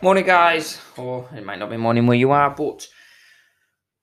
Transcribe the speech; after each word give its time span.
Morning, 0.00 0.24
guys, 0.24 0.80
or 0.96 1.28
it 1.34 1.44
might 1.44 1.58
not 1.58 1.70
be 1.70 1.76
morning 1.76 2.06
where 2.06 2.16
you 2.16 2.30
are, 2.30 2.50
but 2.50 2.86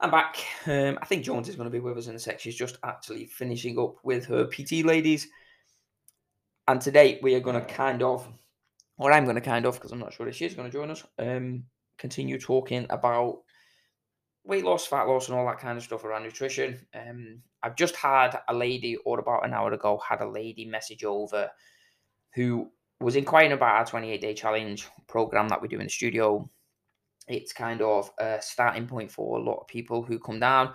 I'm 0.02 0.12
back. 0.12 0.36
Um, 0.68 1.00
I 1.02 1.06
think 1.06 1.24
Jones 1.24 1.48
is 1.48 1.56
going 1.56 1.68
to 1.68 1.72
be 1.72 1.80
with 1.80 1.98
us 1.98 2.08
in 2.08 2.16
a 2.16 2.20
sec. 2.20 2.38
She's 2.38 2.58
just 2.58 2.78
actually 2.84 3.28
finishing 3.28 3.80
up 3.80 3.96
with 4.04 4.26
her 4.26 4.46
PT 4.46 4.84
ladies, 4.84 5.30
and 6.68 6.82
today 6.82 7.18
we 7.24 7.34
are 7.36 7.40
going 7.40 7.56
to 7.56 7.74
kind 7.74 8.04
of, 8.04 8.28
or 8.98 9.14
I'm 9.14 9.24
going 9.24 9.36
to 9.36 9.42
kind 9.42 9.66
of, 9.66 9.76
because 9.76 9.94
I'm 9.94 10.00
not 10.00 10.12
sure 10.12 10.28
if 10.28 10.36
she's 10.36 10.54
going 10.54 10.70
to 10.70 10.78
join 10.78 10.92
us, 10.92 11.02
um, 11.18 11.64
continue 11.98 12.38
talking 12.38 12.86
about 12.90 13.44
weight 14.44 14.66
loss, 14.66 14.86
fat 14.86 15.04
loss, 15.04 15.30
and 15.30 15.38
all 15.38 15.46
that 15.46 15.60
kind 15.60 15.78
of 15.78 15.84
stuff 15.86 16.04
around 16.04 16.24
nutrition. 16.24 16.86
Um, 16.94 17.42
I've 17.64 17.78
just 17.78 17.96
had 17.96 18.38
a 18.50 18.54
lady, 18.54 18.98
or 19.06 19.20
about 19.20 19.46
an 19.46 19.54
hour 19.54 19.72
ago, 19.72 20.02
had 20.06 20.20
a 20.20 20.30
lady 20.30 20.66
message 20.66 21.06
over 21.06 21.50
who 22.34 22.70
was 23.00 23.16
inquiring 23.16 23.52
about 23.52 23.76
our 23.76 23.86
28 23.86 24.22
day 24.22 24.34
challenge 24.34 24.88
program 25.08 25.48
that 25.50 25.62
we 25.62 25.68
do 25.68 25.80
in 25.80 25.86
the 25.86 25.90
studio. 25.90 26.50
It's 27.28 27.54
kind 27.54 27.82
of 27.82 28.12
a 28.20 28.40
starting 28.42 28.88
point 28.88 29.12
for 29.12 29.38
a 29.38 29.44
lot 29.44 29.60
of 29.62 29.68
people 29.68 30.04
who 30.04 30.20
come 30.20 30.40
down, 30.40 30.74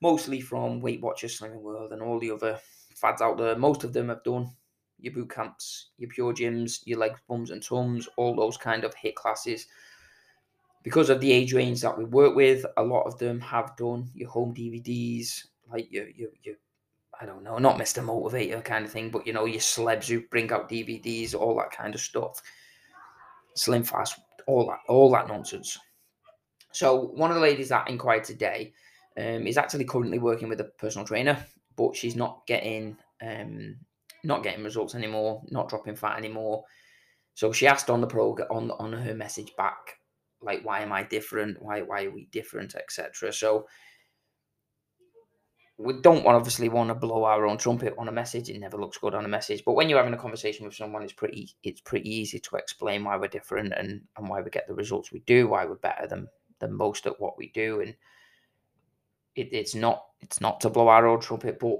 mostly 0.00 0.40
from 0.40 0.80
Weight 0.80 1.00
Watchers, 1.00 1.38
Slimming 1.38 1.60
World, 1.60 1.92
and 1.92 2.00
all 2.00 2.20
the 2.20 2.30
other 2.30 2.58
fads 2.94 3.20
out 3.20 3.36
there. 3.36 3.56
Most 3.56 3.84
of 3.84 3.92
them 3.92 4.08
have 4.08 4.22
done 4.22 4.52
your 4.98 5.12
boot 5.12 5.30
camps, 5.30 5.90
your 5.98 6.08
pure 6.08 6.32
gyms, 6.32 6.80
your 6.84 6.98
legs, 6.98 7.20
bums, 7.28 7.50
and 7.50 7.62
tums, 7.62 8.08
all 8.16 8.34
those 8.36 8.56
kind 8.56 8.84
of 8.84 8.94
HIIT 8.94 9.14
classes. 9.14 9.66
Because 10.84 11.10
of 11.10 11.20
the 11.20 11.32
age 11.32 11.52
range 11.52 11.80
that 11.82 11.96
we 11.96 12.04
work 12.04 12.34
with, 12.34 12.64
a 12.76 12.82
lot 12.82 13.02
of 13.02 13.18
them 13.18 13.40
have 13.40 13.76
done 13.76 14.08
your 14.14 14.30
home 14.30 14.54
DVDs, 14.54 15.46
like 15.70 15.90
your 15.90 16.08
your, 16.08 16.30
your 16.42 16.56
I 17.22 17.26
don't 17.26 17.44
know, 17.44 17.58
not 17.58 17.78
Mr. 17.78 18.04
Motivator 18.04 18.64
kind 18.64 18.84
of 18.84 18.90
thing, 18.90 19.10
but 19.10 19.26
you 19.26 19.32
know, 19.32 19.44
your 19.44 19.60
celebs 19.60 20.08
who 20.08 20.22
bring 20.22 20.50
out 20.50 20.68
DVDs, 20.68 21.36
all 21.36 21.56
that 21.56 21.70
kind 21.70 21.94
of 21.94 22.00
stuff. 22.00 22.42
Slim 23.54 23.84
Fast, 23.84 24.18
all 24.48 24.66
that, 24.66 24.80
all 24.88 25.10
that 25.12 25.28
nonsense. 25.28 25.78
So 26.72 27.12
one 27.14 27.30
of 27.30 27.36
the 27.36 27.42
ladies 27.42 27.68
that 27.68 27.88
inquired 27.88 28.24
today 28.24 28.72
um, 29.16 29.46
is 29.46 29.56
actually 29.56 29.84
currently 29.84 30.18
working 30.18 30.48
with 30.48 30.60
a 30.60 30.64
personal 30.64 31.06
trainer, 31.06 31.38
but 31.76 31.94
she's 31.94 32.16
not 32.16 32.44
getting 32.46 32.96
um, 33.22 33.76
not 34.24 34.42
getting 34.42 34.64
results 34.64 34.96
anymore, 34.96 35.42
not 35.48 35.68
dropping 35.68 35.94
fat 35.94 36.18
anymore. 36.18 36.64
So 37.34 37.52
she 37.52 37.68
asked 37.68 37.88
on 37.88 38.00
the 38.00 38.06
program 38.08 38.48
on 38.50 38.70
on 38.72 38.92
her 38.92 39.14
message 39.14 39.52
back, 39.56 39.98
like, 40.40 40.64
why 40.64 40.80
am 40.80 40.92
I 40.92 41.04
different? 41.04 41.62
Why 41.62 41.82
why 41.82 42.06
are 42.06 42.10
we 42.10 42.26
different, 42.32 42.74
etc. 42.74 43.32
So 43.32 43.68
we 45.78 45.94
don't 46.00 46.22
want, 46.24 46.36
obviously 46.36 46.68
want 46.68 46.88
to 46.90 46.94
blow 46.94 47.24
our 47.24 47.46
own 47.46 47.58
trumpet 47.58 47.94
on 47.98 48.08
a 48.08 48.12
message. 48.12 48.48
It 48.50 48.58
never 48.60 48.76
looks 48.76 48.98
good 48.98 49.14
on 49.14 49.24
a 49.24 49.28
message. 49.28 49.62
But 49.64 49.72
when 49.72 49.88
you're 49.88 49.98
having 49.98 50.14
a 50.14 50.18
conversation 50.18 50.64
with 50.66 50.74
someone, 50.74 51.02
it's 51.02 51.12
pretty 51.12 51.50
it's 51.64 51.80
pretty 51.80 52.08
easy 52.14 52.38
to 52.40 52.56
explain 52.56 53.04
why 53.04 53.16
we're 53.16 53.28
different 53.28 53.72
and, 53.76 54.02
and 54.16 54.28
why 54.28 54.40
we 54.42 54.50
get 54.50 54.68
the 54.68 54.74
results 54.74 55.10
we 55.12 55.20
do, 55.20 55.48
why 55.48 55.64
we're 55.64 55.76
better 55.76 56.06
than 56.06 56.28
than 56.58 56.72
most 56.72 57.06
at 57.06 57.20
what 57.20 57.36
we 57.38 57.48
do. 57.48 57.80
And 57.80 57.94
it, 59.34 59.48
it's 59.52 59.74
not 59.74 60.04
it's 60.20 60.40
not 60.40 60.60
to 60.60 60.70
blow 60.70 60.88
our 60.88 61.06
own 61.06 61.20
trumpet, 61.20 61.58
but 61.58 61.78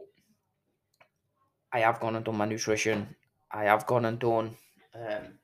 I 1.72 1.80
have 1.80 2.00
gone 2.00 2.16
and 2.16 2.24
done 2.24 2.36
my 2.36 2.46
nutrition. 2.46 3.14
I 3.50 3.64
have 3.64 3.86
gone 3.86 4.06
and 4.06 4.18
done 4.18 4.56
um 4.94 5.38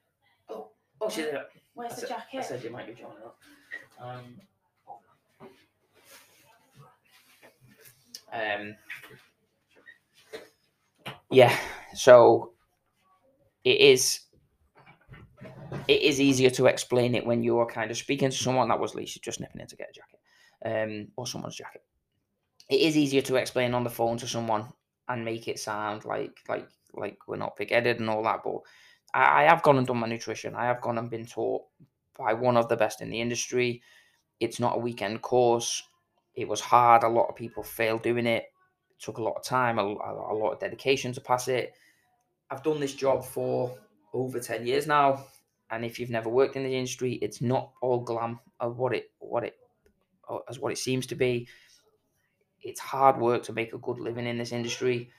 oh, 0.48 0.70
oh 1.00 1.10
she's 1.10 1.26
there. 1.26 1.44
Where's 1.74 1.92
I 1.92 1.94
the 1.94 2.00
said- 2.00 2.08
jacket? 2.08 2.38
I 2.38 2.42
said 2.42 2.64
you 2.64 2.70
might 2.70 2.86
be 2.86 2.94
joining 2.94 3.18
up. 3.24 3.38
Um, 4.00 4.40
um, 8.32 8.76
yeah, 11.30 11.56
so 11.94 12.52
it 13.64 13.80
is. 13.80 14.20
It 15.86 16.02
is 16.02 16.20
easier 16.20 16.50
to 16.50 16.66
explain 16.66 17.14
it 17.14 17.26
when 17.26 17.42
you're 17.42 17.66
kind 17.66 17.90
of 17.90 17.96
speaking 17.96 18.30
to 18.30 18.36
someone 18.36 18.68
that 18.68 18.80
was 18.80 18.94
Lisa 18.94 19.20
just 19.20 19.40
nipping 19.40 19.60
in 19.60 19.66
to 19.66 19.76
get 19.76 19.90
a 19.90 19.92
jacket, 19.92 20.90
um, 20.90 21.08
or 21.16 21.26
someone's 21.26 21.56
jacket. 21.56 21.82
It 22.68 22.80
is 22.80 22.96
easier 22.96 23.22
to 23.22 23.36
explain 23.36 23.74
on 23.74 23.84
the 23.84 23.90
phone 23.90 24.18
to 24.18 24.26
someone 24.26 24.66
and 25.08 25.24
make 25.24 25.48
it 25.48 25.58
sound 25.58 26.04
like 26.04 26.38
like 26.48 26.68
like 26.94 27.18
we're 27.26 27.36
not 27.36 27.56
big-headed 27.56 28.00
and 28.00 28.10
all 28.10 28.22
that. 28.24 28.40
But 28.44 28.60
I, 29.14 29.42
I 29.42 29.44
have 29.44 29.62
gone 29.62 29.78
and 29.78 29.86
done 29.86 29.98
my 29.98 30.08
nutrition. 30.08 30.54
I 30.54 30.66
have 30.66 30.80
gone 30.80 30.98
and 30.98 31.10
been 31.10 31.26
taught 31.26 31.62
by 32.18 32.32
one 32.34 32.56
of 32.56 32.68
the 32.68 32.76
best 32.76 33.00
in 33.00 33.10
the 33.10 33.20
industry. 33.20 33.82
It's 34.40 34.60
not 34.60 34.76
a 34.76 34.80
weekend 34.80 35.22
course. 35.22 35.82
It 36.38 36.46
was 36.46 36.60
hard. 36.60 37.02
A 37.02 37.08
lot 37.08 37.26
of 37.28 37.34
people 37.34 37.64
failed 37.64 38.02
doing 38.02 38.24
it. 38.24 38.44
It 38.44 39.02
took 39.02 39.18
a 39.18 39.22
lot 39.22 39.34
of 39.34 39.42
time, 39.42 39.80
a, 39.80 39.82
a, 39.82 40.34
lot 40.34 40.52
of 40.52 40.60
dedication 40.60 41.12
to 41.14 41.20
pass 41.20 41.48
it. 41.48 41.74
I've 42.48 42.62
done 42.62 42.78
this 42.78 42.94
job 42.94 43.24
for 43.24 43.76
over 44.14 44.38
10 44.38 44.64
years 44.64 44.86
now. 44.86 45.24
And 45.68 45.84
if 45.84 45.98
you've 45.98 46.10
never 46.10 46.28
worked 46.28 46.54
in 46.54 46.62
the 46.62 46.76
industry, 46.76 47.14
it's 47.14 47.40
not 47.42 47.72
all 47.82 47.98
glam 47.98 48.38
of 48.60 48.78
what 48.78 48.94
it 48.94 49.10
what 49.18 49.42
it 49.42 49.56
as 50.48 50.60
what 50.60 50.70
it 50.70 50.78
seems 50.78 51.08
to 51.08 51.16
be. 51.16 51.48
It's 52.62 52.78
hard 52.78 53.18
work 53.18 53.42
to 53.44 53.52
make 53.52 53.72
a 53.72 53.78
good 53.78 53.98
living 53.98 54.28
in 54.28 54.38
this 54.38 54.52
industry. 54.52 55.10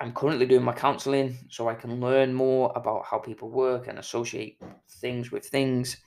I'm 0.00 0.12
currently 0.12 0.46
doing 0.46 0.64
my 0.64 0.72
counseling 0.72 1.38
so 1.50 1.68
I 1.68 1.74
can 1.74 2.00
learn 2.00 2.34
more 2.34 2.72
about 2.74 3.04
how 3.06 3.18
people 3.18 3.48
work 3.48 3.86
and 3.86 4.00
associate 4.00 4.60
things 5.00 5.30
with 5.30 5.46
things. 5.46 5.98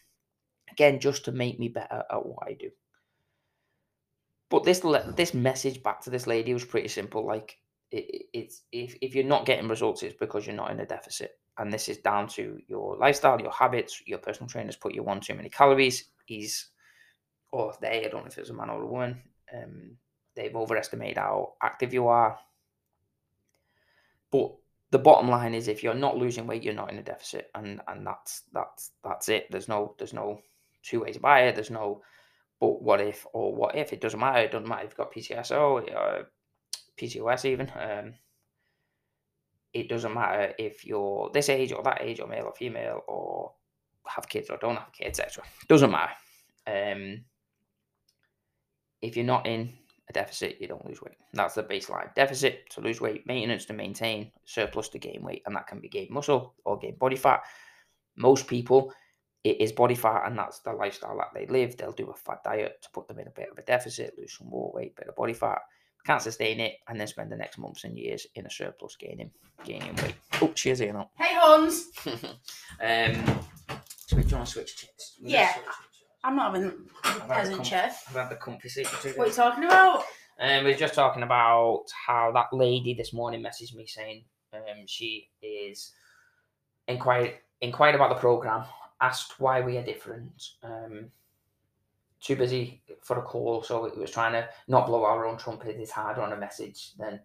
Again, 0.69 0.99
just 0.99 1.23
to 1.25 1.31
make 1.31 1.57
me 1.57 1.69
better 1.69 2.03
at 2.11 2.25
what 2.25 2.45
I 2.45 2.53
do. 2.53 2.69
But 4.49 4.63
this 4.63 4.79
this 5.15 5.33
message 5.33 5.83
back 5.83 6.01
to 6.01 6.09
this 6.09 6.27
lady 6.27 6.53
was 6.53 6.65
pretty 6.65 6.87
simple. 6.87 7.25
Like 7.25 7.57
it, 7.91 8.05
it- 8.09 8.25
it's 8.33 8.63
if 8.71 8.95
if 9.01 9.15
you're 9.15 9.23
not 9.25 9.45
getting 9.45 9.67
results, 9.67 10.03
it's 10.03 10.15
because 10.19 10.45
you're 10.45 10.55
not 10.55 10.71
in 10.71 10.79
a 10.79 10.85
deficit, 10.85 11.39
and 11.57 11.71
this 11.71 11.89
is 11.89 11.97
down 11.99 12.27
to 12.29 12.59
your 12.67 12.97
lifestyle, 12.97 13.39
your 13.41 13.51
habits. 13.51 14.01
Your 14.05 14.19
personal 14.19 14.49
trainers 14.49 14.75
put 14.75 14.93
you 14.95 15.05
on 15.07 15.19
too 15.21 15.35
many 15.35 15.49
calories. 15.49 16.05
He's 16.25 16.69
or 17.51 17.73
they, 17.81 18.05
I 18.05 18.09
don't 18.09 18.21
know 18.23 18.27
if 18.27 18.37
it's 18.37 18.49
a 18.49 18.53
man 18.53 18.69
or 18.69 18.83
a 18.83 18.87
woman. 18.87 19.21
Um, 19.55 19.97
they've 20.35 20.55
overestimated 20.55 21.17
how 21.17 21.53
active 21.61 21.93
you 21.93 22.07
are. 22.07 22.39
But 24.31 24.55
the 24.91 24.99
bottom 24.99 25.29
line 25.29 25.53
is, 25.53 25.67
if 25.67 25.83
you're 25.83 25.93
not 25.93 26.17
losing 26.17 26.47
weight, 26.47 26.63
you're 26.63 26.73
not 26.73 26.91
in 26.91 26.97
a 26.99 27.03
deficit, 27.03 27.49
and 27.55 27.81
and 27.87 28.05
that's 28.05 28.43
that's 28.53 28.91
that's 29.03 29.29
it. 29.29 29.47
There's 29.51 29.67
no 29.67 29.95
there's 29.97 30.13
no 30.13 30.41
two 30.83 31.01
ways 31.01 31.17
about 31.17 31.43
it. 31.43 31.55
There's 31.55 31.71
no 31.71 32.01
but 32.59 32.81
what 32.81 33.01
if 33.01 33.25
or 33.33 33.53
what 33.53 33.75
if 33.75 33.93
it 33.93 34.01
doesn't 34.01 34.19
matter. 34.19 34.39
It 34.39 34.51
doesn't 34.51 34.67
matter 34.67 34.85
if 34.85 34.91
you've 34.91 34.97
got 34.97 35.13
PCSO, 35.13 35.95
uh, 35.95 36.23
PCOS 36.99 37.45
even. 37.45 37.71
Um, 37.75 38.13
it 39.73 39.87
doesn't 39.87 40.13
matter 40.13 40.53
if 40.57 40.85
you're 40.85 41.29
this 41.33 41.49
age 41.49 41.71
or 41.71 41.83
that 41.83 42.01
age 42.01 42.19
or 42.19 42.27
male 42.27 42.45
or 42.45 42.53
female 42.53 43.03
or 43.07 43.53
have 44.07 44.27
kids 44.27 44.49
or 44.49 44.57
don't 44.57 44.75
have 44.75 44.91
kids, 44.91 45.19
etc. 45.19 45.43
Doesn't 45.67 45.91
matter. 45.91 46.13
Um, 46.67 47.23
if 49.01 49.15
you're 49.15 49.25
not 49.25 49.47
in 49.47 49.73
a 50.09 50.13
deficit, 50.13 50.57
you 50.59 50.67
don't 50.67 50.85
lose 50.85 51.01
weight. 51.01 51.15
That's 51.33 51.55
the 51.55 51.63
baseline. 51.63 52.13
Deficit 52.15 52.69
to 52.71 52.81
lose 52.81 52.99
weight, 52.99 53.25
maintenance 53.27 53.65
to 53.65 53.73
maintain, 53.73 54.31
surplus 54.45 54.89
to 54.89 54.99
gain 54.99 55.21
weight, 55.21 55.43
and 55.45 55.55
that 55.55 55.67
can 55.67 55.79
be 55.79 55.87
gain 55.87 56.07
muscle 56.09 56.55
or 56.65 56.77
gain 56.77 56.95
body 56.95 57.15
fat. 57.15 57.43
Most 58.17 58.47
people, 58.47 58.91
it 59.43 59.61
is 59.61 59.71
body 59.71 59.95
fat, 59.95 60.23
and 60.25 60.37
that's 60.37 60.59
the 60.59 60.73
lifestyle 60.73 61.17
that 61.17 61.29
they 61.33 61.45
live. 61.47 61.77
They'll 61.77 61.91
do 61.91 62.09
a 62.09 62.13
fat 62.13 62.43
diet 62.43 62.81
to 62.81 62.89
put 62.93 63.07
them 63.07 63.19
in 63.19 63.27
a 63.27 63.31
bit 63.31 63.49
of 63.51 63.57
a 63.57 63.61
deficit, 63.61 64.15
lose 64.17 64.37
some 64.37 64.49
more 64.49 64.71
weight, 64.73 64.95
bit 64.95 65.07
of 65.07 65.15
body 65.15 65.33
fat, 65.33 65.59
can't 66.05 66.21
sustain 66.21 66.59
it, 66.59 66.75
and 66.87 66.99
then 66.99 67.07
spend 67.07 67.31
the 67.31 67.37
next 67.37 67.57
months 67.57 67.83
and 67.83 67.97
years 67.97 68.27
in 68.35 68.45
a 68.45 68.49
surplus, 68.49 68.95
gaining 68.99 69.31
gaining 69.63 69.95
weight. 69.97 70.15
Oh, 70.41 70.51
cheers, 70.53 70.81
Ian. 70.81 70.97
up. 70.97 71.11
Hey 71.17 71.35
Hans! 71.35 71.89
um, 72.05 73.39
switch. 74.07 74.25
Do 74.25 74.29
you 74.29 74.35
want 74.35 74.47
to 74.47 74.51
switch 74.51 74.75
chairs? 74.77 75.17
Yeah. 75.21 75.53
switch. 75.53 75.65
I'm 76.23 76.35
not 76.35 76.53
having 76.53 76.69
a 76.69 76.73
I've 77.03 77.27
the 77.27 77.33
peasant 77.33 77.55
com- 77.57 77.65
chair. 77.65 77.91
I've 78.09 78.15
had 78.15 78.29
the 78.29 78.35
comfy 78.35 78.69
seat 78.69 78.87
for 78.87 79.01
two 79.01 79.17
What 79.17 79.25
are 79.25 79.29
you 79.29 79.35
talking 79.35 79.63
about? 79.63 80.03
Um, 80.41 80.65
we 80.65 80.73
are 80.73 80.77
just 80.77 80.93
talking 80.93 81.23
about 81.23 81.85
how 82.07 82.31
that 82.33 82.47
lady 82.53 82.93
this 82.93 83.13
morning 83.13 83.41
messaged 83.41 83.75
me 83.75 83.85
saying 83.85 84.23
um, 84.53 84.85
she 84.85 85.29
is 85.41 85.93
inquired 86.87 87.33
inquired 87.61 87.95
about 87.95 88.09
the 88.09 88.15
program, 88.15 88.63
asked 89.01 89.39
why 89.39 89.61
we 89.61 89.77
are 89.77 89.83
different. 89.83 90.49
Um, 90.63 91.11
too 92.21 92.35
busy 92.35 92.81
for 93.01 93.19
a 93.19 93.21
call, 93.21 93.63
so 93.63 93.85
it 93.85 93.97
was 93.97 94.11
trying 94.11 94.33
to 94.33 94.47
not 94.67 94.87
blow 94.87 95.05
our 95.05 95.25
own 95.25 95.37
trumpet. 95.37 95.77
It's 95.79 95.91
harder 95.91 96.21
on 96.21 96.33
a 96.33 96.37
message 96.37 96.91
than 96.97 97.19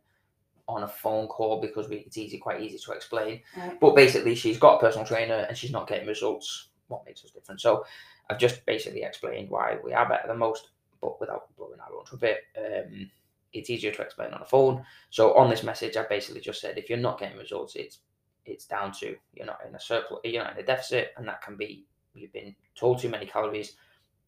on 0.69 0.85
a 0.85 0.89
phone 0.89 1.27
call 1.27 1.61
because 1.61 1.89
we, 1.89 1.97
it's 1.97 2.17
easy, 2.17 2.39
quite 2.39 2.61
easy 2.61 2.79
to 2.79 2.93
explain. 2.93 3.41
Right. 3.57 3.79
But 3.81 3.97
basically, 3.97 4.35
she's 4.35 4.59
got 4.59 4.77
a 4.77 4.81
personal 4.81 5.07
trainer 5.07 5.47
and 5.49 5.57
she's 5.57 5.73
not 5.73 5.89
getting 5.89 6.09
results. 6.09 6.69
What 6.89 7.05
makes 7.05 7.25
us 7.25 7.33
different? 7.33 7.61
So 7.61 7.85
I've 8.31 8.39
just 8.39 8.65
basically 8.67 9.03
explained 9.03 9.51
why 9.51 9.79
we 9.83 9.93
are 9.93 10.09
better 10.09 10.29
than 10.29 10.39
most, 10.39 10.71
but 11.01 11.21
without 11.21 11.55
blowing 11.57 11.81
our 11.81 11.97
own 11.97 12.05
trumpet. 12.05 12.45
Um, 12.57 13.11
it's 13.53 13.71
easier 13.71 13.93
to 13.93 14.03
explain 14.03 14.33
on 14.33 14.43
a 14.43 14.47
phone. 14.47 14.85
So 15.11 15.35
on 15.35 15.49
this 15.49 15.63
message, 15.63 15.97
I 15.97 16.05
basically 16.05 16.41
just 16.41 16.61
said 16.61 16.77
if 16.77 16.89
you're 16.89 16.99
not 16.99 17.21
getting 17.21 17.39
results, 17.39 17.77
it's 17.77 17.99
it's 18.47 18.67
down 18.67 18.93
to 18.93 19.17
you're 19.33 19.47
not 19.47 19.61
in 19.67 19.75
a 19.75 19.81
surplus, 19.81 20.21
you're 20.25 20.43
not 20.43 20.55
in 20.55 20.63
a 20.63 20.67
deficit, 20.67 21.13
and 21.17 21.27
that 21.29 21.43
can 21.43 21.57
be 21.57 21.87
you've 22.15 22.33
been 22.33 22.55
told 22.75 22.99
too 22.99 23.09
many 23.09 23.27
calories, 23.27 23.77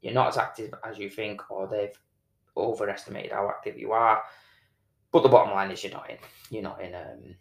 you're 0.00 0.12
not 0.12 0.28
as 0.28 0.36
active 0.36 0.72
as 0.84 0.98
you 0.98 1.08
think, 1.08 1.50
or 1.50 1.66
they've 1.66 1.98
overestimated 2.56 3.32
how 3.32 3.48
active 3.48 3.78
you 3.78 3.92
are. 3.92 4.22
But 5.12 5.22
the 5.22 5.28
bottom 5.28 5.54
line 5.54 5.70
is 5.70 5.82
you're 5.82 5.92
not 5.92 6.10
in 6.10 6.18
you're 6.50 6.62
not 6.62 6.80
in 6.80 6.94
um 6.94 7.34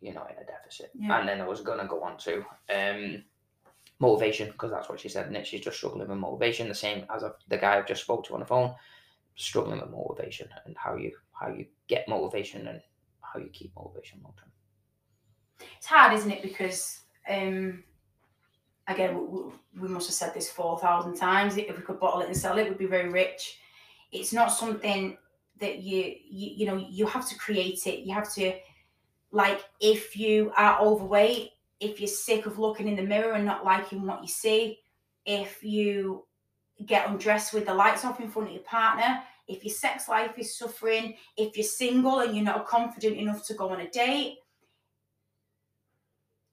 you're 0.00 0.14
not 0.14 0.30
in 0.30 0.42
a 0.42 0.46
deficit. 0.46 0.90
Yeah. 0.94 1.18
And 1.18 1.28
then 1.28 1.40
I 1.40 1.46
was 1.46 1.60
gonna 1.60 1.86
go 1.86 2.02
on 2.02 2.16
to 2.18 2.44
um 2.74 3.22
motivation 4.00 4.48
because 4.48 4.70
that's 4.70 4.88
what 4.88 5.00
she 5.00 5.08
said. 5.08 5.26
And 5.30 5.46
she's 5.46 5.60
just 5.60 5.76
struggling 5.76 6.08
with 6.08 6.18
motivation, 6.18 6.68
the 6.68 6.74
same 6.74 7.04
as 7.14 7.22
the 7.48 7.58
guy 7.58 7.76
I've 7.76 7.86
just 7.86 8.02
spoke 8.02 8.24
to 8.26 8.34
on 8.34 8.40
the 8.40 8.46
phone, 8.46 8.74
struggling 9.36 9.80
with 9.80 9.90
motivation 9.90 10.48
and 10.64 10.76
how 10.76 10.96
you 10.96 11.12
how 11.32 11.48
you 11.48 11.66
get 11.86 12.08
motivation 12.08 12.66
and 12.68 12.80
how 13.20 13.38
you 13.38 13.48
keep 13.52 13.72
motivation 13.76 14.20
long 14.22 14.34
term. 14.38 14.50
It's 15.78 15.86
hard, 15.86 16.12
isn't 16.14 16.30
it? 16.30 16.42
Because 16.42 17.00
um, 17.28 17.84
again, 18.88 19.28
we, 19.30 19.80
we 19.80 19.88
must 19.88 20.08
have 20.08 20.14
said 20.14 20.34
this 20.34 20.50
four 20.50 20.78
thousand 20.78 21.16
times. 21.16 21.56
If 21.56 21.76
we 21.76 21.82
could 21.82 22.00
bottle 22.00 22.20
it 22.20 22.26
and 22.26 22.36
sell 22.36 22.58
it, 22.58 22.68
we'd 22.68 22.78
be 22.78 22.86
very 22.86 23.08
rich. 23.08 23.58
It's 24.12 24.32
not 24.32 24.48
something 24.48 25.16
that 25.58 25.78
you 25.78 26.14
you 26.28 26.50
you 26.56 26.66
know 26.66 26.76
you 26.76 27.06
have 27.06 27.28
to 27.28 27.36
create 27.36 27.86
it. 27.86 28.00
You 28.00 28.14
have 28.14 28.32
to 28.34 28.52
like 29.32 29.60
if 29.80 30.16
you 30.16 30.52
are 30.56 30.80
overweight 30.80 31.50
if 31.80 31.98
you're 31.98 32.08
sick 32.08 32.46
of 32.46 32.58
looking 32.58 32.88
in 32.88 32.96
the 32.96 33.02
mirror 33.02 33.32
and 33.32 33.44
not 33.44 33.64
liking 33.64 34.06
what 34.06 34.20
you 34.20 34.28
see, 34.28 34.78
if 35.24 35.64
you 35.64 36.24
get 36.86 37.08
undressed 37.08 37.52
with 37.52 37.66
the 37.66 37.74
lights 37.74 38.04
off 38.04 38.20
in 38.20 38.28
front 38.28 38.48
of 38.48 38.54
your 38.54 38.62
partner, 38.64 39.22
if 39.48 39.64
your 39.64 39.74
sex 39.74 40.08
life 40.08 40.38
is 40.38 40.56
suffering, 40.56 41.14
if 41.36 41.56
you're 41.56 41.64
single 41.64 42.20
and 42.20 42.36
you're 42.36 42.44
not 42.44 42.66
confident 42.66 43.16
enough 43.16 43.44
to 43.46 43.54
go 43.54 43.70
on 43.70 43.80
a 43.80 43.90
date, 43.90 44.36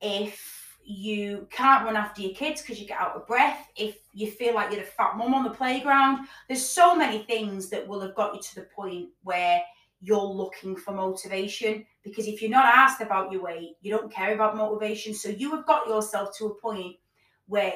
if 0.02 0.78
you 0.84 1.48
can't 1.52 1.86
run 1.86 1.98
after 1.98 2.22
your 2.22 2.34
kids 2.34 2.62
because 2.62 2.80
you 2.80 2.88
get 2.88 3.00
out 3.00 3.16
of 3.16 3.28
breath, 3.28 3.68
if 3.76 3.98
you 4.14 4.32
feel 4.32 4.56
like 4.56 4.72
you're 4.72 4.82
the 4.82 4.88
fat 4.88 5.18
mum 5.18 5.34
on 5.34 5.44
the 5.44 5.50
playground, 5.50 6.28
there's 6.48 6.68
so 6.68 6.96
many 6.96 7.20
things 7.24 7.70
that 7.70 7.86
will 7.86 8.00
have 8.00 8.16
got 8.16 8.34
you 8.34 8.42
to 8.42 8.56
the 8.56 8.68
point 8.76 9.10
where 9.24 9.62
you're 10.02 10.24
looking 10.24 10.76
for 10.76 10.94
motivation. 10.94 11.86
Because 12.04 12.28
if 12.28 12.42
you're 12.42 12.52
not 12.52 12.74
asked 12.74 13.02
about 13.02 13.32
your 13.32 13.44
weight 13.44 13.76
you 13.82 13.92
don't 13.92 14.12
care 14.12 14.34
about 14.34 14.56
motivation. 14.56 15.14
So 15.14 15.30
you 15.30 15.52
have 15.52 15.66
got 15.66 15.88
yourself 15.88 16.38
to 16.38 16.46
a 16.46 16.56
point 16.56 16.96
where 17.48 17.74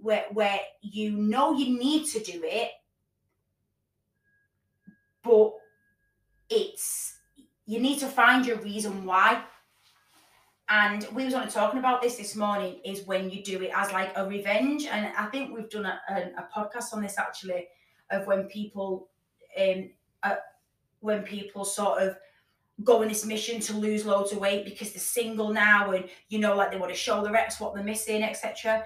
where 0.00 0.24
where 0.32 0.60
you 0.80 1.12
know 1.12 1.56
you 1.56 1.78
need 1.78 2.06
to 2.06 2.20
do 2.20 2.40
it 2.44 2.70
but 5.24 5.52
it's 6.48 7.16
you 7.66 7.80
need 7.80 7.98
to 7.98 8.06
find 8.06 8.46
your 8.46 8.58
reason 8.58 9.04
why 9.04 9.42
and 10.70 11.06
we 11.14 11.24
was 11.24 11.34
only 11.34 11.50
talking 11.50 11.78
about 11.78 12.02
this 12.02 12.16
this 12.16 12.36
morning 12.36 12.80
is 12.84 13.06
when 13.06 13.30
you 13.30 13.42
do 13.42 13.62
it 13.62 13.70
as 13.74 13.90
like 13.92 14.12
a 14.16 14.26
revenge. 14.26 14.86
And 14.86 15.12
i 15.16 15.26
think 15.26 15.54
we've 15.54 15.70
done 15.70 15.86
a, 15.86 16.00
a, 16.10 16.14
a 16.38 16.48
podcast 16.54 16.92
on 16.92 17.02
this 17.02 17.18
actually 17.18 17.68
of 18.10 18.26
when 18.26 18.44
people 18.44 19.08
um, 19.58 19.90
uh, 20.22 20.36
when 21.00 21.22
people 21.22 21.64
sort 21.64 22.02
of 22.02 22.16
go 22.84 23.02
on 23.02 23.08
this 23.08 23.24
mission 23.24 23.60
to 23.60 23.72
lose 23.74 24.06
loads 24.06 24.32
of 24.32 24.38
weight 24.38 24.64
because 24.64 24.92
they're 24.92 25.00
single 25.00 25.52
now 25.52 25.90
and 25.92 26.08
you 26.28 26.38
know 26.38 26.54
like 26.54 26.70
they 26.70 26.78
want 26.78 26.92
to 26.92 26.98
show 26.98 27.22
their 27.22 27.34
ex 27.34 27.58
what 27.58 27.74
they're 27.74 27.82
missing 27.82 28.22
etc 28.22 28.84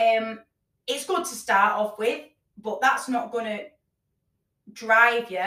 um 0.00 0.40
it's 0.86 1.04
good 1.04 1.24
to 1.24 1.34
start 1.34 1.74
off 1.74 1.98
with 1.98 2.24
but 2.60 2.80
that's 2.80 3.08
not 3.08 3.30
going 3.30 3.44
to 3.44 3.64
drive 4.72 5.30
you 5.30 5.44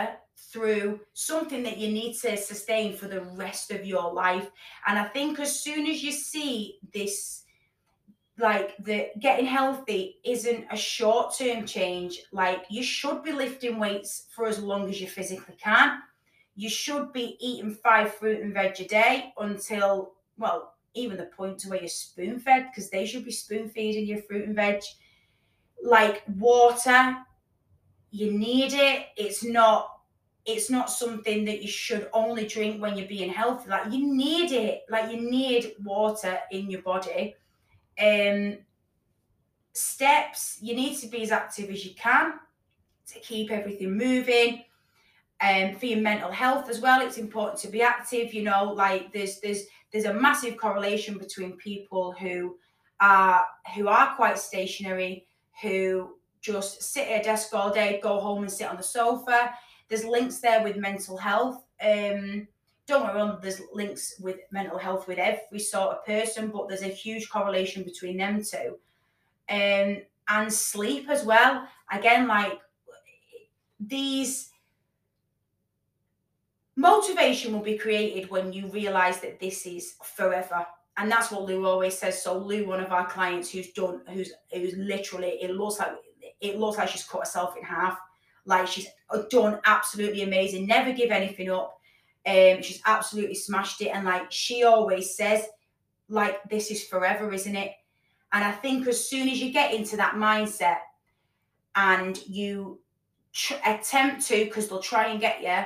through 0.50 1.00
something 1.14 1.64
that 1.64 1.78
you 1.78 1.92
need 1.92 2.14
to 2.14 2.36
sustain 2.36 2.96
for 2.96 3.08
the 3.08 3.22
rest 3.22 3.72
of 3.72 3.86
your 3.86 4.14
life 4.14 4.50
and 4.88 4.98
i 4.98 5.04
think 5.04 5.40
as 5.40 5.60
soon 5.60 5.86
as 5.88 6.04
you 6.04 6.12
see 6.12 6.80
this 6.94 7.42
like 8.42 8.76
the 8.84 9.10
getting 9.20 9.46
healthy 9.46 10.20
isn't 10.26 10.66
a 10.72 10.76
short 10.76 11.36
term 11.38 11.66
change. 11.66 12.24
Like 12.32 12.66
you 12.70 12.84
should 12.84 13.24
be 13.24 13.32
lifting 13.32 13.80
weights 13.80 14.28
for 14.36 14.48
as 14.48 14.60
long 14.60 14.90
as 14.90 15.00
you 15.00 15.08
physically 15.08 15.56
can. 15.62 16.00
You 16.56 16.70
should 16.70 17.14
be 17.14 17.38
eating 17.40 17.78
five 17.84 18.14
fruit 18.16 18.42
and 18.42 18.54
veg 18.54 18.80
a 18.82 18.88
day 18.88 19.34
until, 19.38 20.14
well, 20.38 20.74
even 20.94 21.18
the 21.18 21.26
point 21.26 21.60
to 21.60 21.70
where 21.70 21.80
you're 21.80 21.88
spoon 21.88 22.40
fed, 22.40 22.68
because 22.70 22.90
they 22.90 23.06
should 23.06 23.24
be 23.24 23.32
spoon 23.32 23.70
feeding 23.70 24.06
your 24.06 24.22
fruit 24.24 24.46
and 24.46 24.56
veg. 24.56 24.82
Like 25.82 26.24
water, 26.38 27.16
you 28.12 28.32
need 28.32 28.74
it. 28.74 29.06
It's 29.16 29.44
not 29.44 30.01
it's 30.46 30.70
not 30.70 30.90
something 30.90 31.46
that 31.46 31.62
you 31.62 31.68
should 31.68 32.10
only 32.14 32.48
drink 32.48 32.82
when 32.82 32.98
you're 32.98 33.08
being 33.08 33.30
healthy. 33.30 33.70
Like 33.70 33.92
you 33.92 34.14
need 34.14 34.52
it. 34.52 34.84
Like 34.90 35.12
you 35.12 35.30
need 35.30 35.74
water 35.84 36.40
in 36.52 36.70
your 36.70 36.82
body 36.82 37.36
um, 38.02 38.58
steps, 39.74 40.58
you 40.62 40.76
need 40.76 40.98
to 41.00 41.08
be 41.08 41.22
as 41.24 41.32
active 41.32 41.70
as 41.70 41.86
you 41.86 41.94
can 41.96 42.34
to 43.08 43.20
keep 43.20 43.52
everything 43.52 43.98
moving. 43.98 44.64
Um, 45.42 45.76
for 45.76 45.88
your 45.88 46.02
mental 46.02 46.32
health 46.32 46.70
as 46.70 46.82
well, 46.82 47.02
it's 47.02 47.18
important 47.18 47.60
to 47.62 47.68
be 47.68 47.82
active. 47.82 48.32
You 48.32 48.44
know, 48.44 48.74
like 48.74 49.12
there's 49.12 49.40
there's 49.40 49.64
there's 49.92 50.06
a 50.06 50.14
massive 50.14 50.56
correlation 50.56 51.18
between 51.18 51.54
people 51.54 52.12
who 52.12 52.58
are 53.00 53.46
who 53.76 53.88
are 53.88 54.16
quite 54.16 54.38
stationary, 54.38 55.26
who 55.62 56.16
just 56.42 56.84
sit 56.84 57.08
at 57.08 57.22
a 57.22 57.24
desk 57.24 57.54
all 57.56 57.74
day, 57.74 58.00
go 58.04 58.20
home 58.20 58.44
and 58.44 58.52
sit 58.52 58.70
on 58.70 58.78
the 58.78 58.84
sofa. 58.84 59.52
There's 59.92 60.06
links 60.06 60.38
there 60.38 60.64
with 60.64 60.78
mental 60.78 61.18
health. 61.18 61.66
Um, 61.84 62.48
don't 62.88 63.08
me 63.08 63.14
wrong, 63.14 63.40
there's 63.42 63.62
links 63.74 64.16
with 64.22 64.38
mental 64.50 64.78
health 64.78 65.06
with 65.06 65.18
every 65.18 65.60
sort 65.60 65.98
of 65.98 66.06
person, 66.06 66.48
but 66.48 66.70
there's 66.70 66.82
a 66.82 66.88
huge 66.88 67.30
correlation 67.30 67.84
between 67.84 68.16
them 68.16 68.42
two. 68.42 68.80
Um, 69.50 69.98
and 70.30 70.54
sleep 70.54 71.10
as 71.10 71.26
well. 71.26 71.68
Again, 71.92 72.26
like 72.26 72.62
these 73.82 74.52
motivation 76.78 77.52
will 77.52 77.60
be 77.60 77.78
created 77.78 78.30
when 78.30 78.54
you 78.54 78.68
realize 78.68 79.20
that 79.20 79.42
this 79.42 79.66
is 79.66 79.96
forever. 80.06 80.66
And 80.96 81.12
that's 81.12 81.32
what 81.32 81.44
Lou 81.44 81.66
always 81.66 81.98
says. 81.98 82.24
So 82.24 82.38
Lou, 82.38 82.66
one 82.66 82.80
of 82.80 82.94
our 82.94 83.08
clients 83.08 83.52
who's 83.52 83.72
done 83.72 84.04
who's 84.08 84.32
who's 84.54 84.74
literally 84.78 85.32
it 85.42 85.52
looks 85.52 85.80
like 85.80 85.96
it 86.40 86.58
looks 86.58 86.78
like 86.78 86.88
she's 86.88 87.04
cut 87.04 87.20
herself 87.20 87.58
in 87.58 87.64
half. 87.64 87.98
Like 88.46 88.68
she's 88.68 88.88
done 89.30 89.60
absolutely 89.66 90.24
amazing. 90.24 90.66
Never 90.66 90.92
give 90.94 91.12
anything 91.12 91.52
up 91.52 91.82
um, 92.26 92.62
she's 92.62 92.82
absolutely 92.86 93.36
smashed 93.36 93.82
it. 93.82 93.90
And 93.90 94.06
like 94.06 94.32
she 94.32 94.64
always 94.64 95.16
says, 95.16 95.46
like, 96.08 96.44
this 96.50 96.70
is 96.70 96.84
forever, 96.84 97.32
isn't 97.34 97.56
it? 97.56 97.72
And 98.34 98.44
I 98.44 98.52
think 98.52 98.88
as 98.88 99.08
soon 99.08 99.28
as 99.28 99.42
you 99.42 99.52
get 99.52 99.74
into 99.74 99.98
that 99.98 100.16
mindset 100.16 100.80
and 101.76 102.18
you 102.28 102.80
tr- 103.34 103.56
attempt 103.66 104.26
to, 104.28 104.46
because 104.46 104.68
they'll 104.68 104.80
try 104.80 105.08
and 105.08 105.20
get 105.20 105.42
you, 105.42 105.66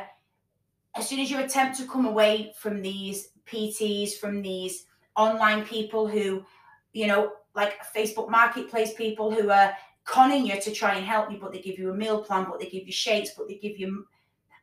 as 0.96 1.08
soon 1.08 1.20
as 1.20 1.30
you 1.30 1.40
attempt 1.40 1.78
to 1.80 1.88
come 1.88 2.06
away 2.06 2.54
from 2.58 2.82
these 2.82 3.30
PTs, 3.46 4.14
from 4.14 4.42
these 4.42 4.86
online 5.18 5.66
people 5.66 6.08
who, 6.08 6.46
you 6.94 7.08
know, 7.08 7.34
like 7.54 7.74
Facebook 7.94 8.30
Marketplace 8.30 8.94
people 8.94 9.32
who 9.32 9.50
are 9.50 9.74
conning 10.06 10.46
you 10.46 10.62
to 10.62 10.72
try 10.72 10.96
and 10.96 11.06
help 11.06 11.32
you, 11.32 11.38
but 11.38 11.52
they 11.52 11.60
give 11.60 11.78
you 11.78 11.92
a 11.92 11.96
meal 11.96 12.22
plan, 12.24 12.46
but 12.50 12.60
they 12.60 12.70
give 12.70 12.86
you 12.86 12.94
shakes, 12.94 13.32
but 13.36 13.48
they 13.48 13.56
give 13.56 13.78
you 13.78 14.06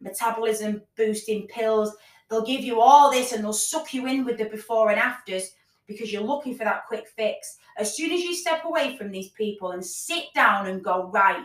metabolism 0.00 0.82
boosting 0.96 1.46
pills. 1.48 1.94
They'll 2.30 2.46
give 2.46 2.62
you 2.62 2.80
all 2.80 3.10
this 3.10 3.32
and 3.32 3.44
they'll 3.44 3.52
suck 3.52 3.92
you 3.92 4.06
in 4.06 4.24
with 4.24 4.38
the 4.38 4.46
before 4.46 4.90
and 4.90 4.98
afters 4.98 5.50
because 5.86 6.12
you're 6.12 6.22
looking 6.22 6.56
for 6.56 6.64
that 6.64 6.86
quick 6.86 7.06
fix. 7.08 7.58
As 7.76 7.94
soon 7.96 8.12
as 8.12 8.20
you 8.20 8.34
step 8.34 8.64
away 8.64 8.96
from 8.96 9.10
these 9.10 9.30
people 9.30 9.72
and 9.72 9.84
sit 9.84 10.26
down 10.34 10.66
and 10.66 10.82
go, 10.82 11.08
right, 11.08 11.44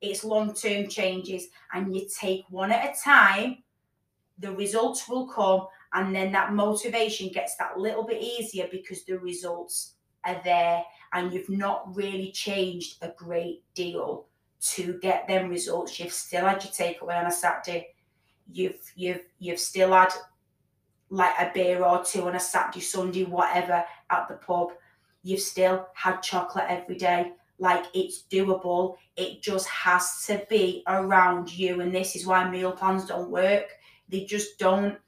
it's 0.00 0.24
long 0.24 0.52
term 0.52 0.88
changes, 0.88 1.48
and 1.72 1.94
you 1.94 2.06
take 2.08 2.44
one 2.50 2.70
at 2.70 2.94
a 2.94 3.00
time, 3.02 3.62
the 4.38 4.52
results 4.52 5.08
will 5.08 5.26
come. 5.26 5.66
And 5.94 6.14
then 6.14 6.32
that 6.32 6.52
motivation 6.52 7.30
gets 7.30 7.56
that 7.56 7.78
little 7.78 8.04
bit 8.04 8.22
easier 8.22 8.68
because 8.70 9.04
the 9.04 9.18
results 9.18 9.94
are 10.26 10.40
there 10.44 10.82
and 11.12 11.32
you've 11.32 11.48
not 11.48 11.94
really 11.94 12.32
changed 12.32 12.96
a 13.02 13.08
great 13.16 13.62
deal 13.74 14.26
to 14.60 14.98
get 15.00 15.28
them 15.28 15.48
results. 15.48 15.98
You've 16.00 16.12
still 16.12 16.46
had 16.46 16.62
your 16.64 16.72
takeaway 16.72 17.18
on 17.20 17.26
a 17.26 17.32
Saturday 17.32 17.88
you've 18.52 18.92
you've 18.94 19.22
you've 19.38 19.58
still 19.58 19.92
had 19.92 20.12
like 21.10 21.34
a 21.38 21.50
beer 21.54 21.84
or 21.84 22.02
two 22.04 22.26
on 22.26 22.34
a 22.34 22.40
Saturday, 22.40 22.80
Sunday, 22.80 23.24
whatever 23.24 23.84
at 24.10 24.28
the 24.28 24.34
pub. 24.34 24.70
You've 25.22 25.40
still 25.40 25.86
had 25.94 26.20
chocolate 26.20 26.66
every 26.68 26.96
day. 26.96 27.32
Like 27.58 27.84
it's 27.94 28.24
doable. 28.30 28.96
It 29.16 29.42
just 29.42 29.68
has 29.68 30.24
to 30.26 30.44
be 30.50 30.82
around 30.86 31.56
you. 31.56 31.80
And 31.80 31.94
this 31.94 32.16
is 32.16 32.26
why 32.26 32.48
meal 32.48 32.72
plans 32.72 33.06
don't 33.06 33.30
work. 33.30 33.66
They 34.08 34.24
just 34.24 34.58
don't. 34.58 34.98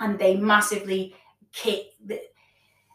And 0.00 0.18
they 0.18 0.36
massively 0.36 1.14
kick 1.52 1.94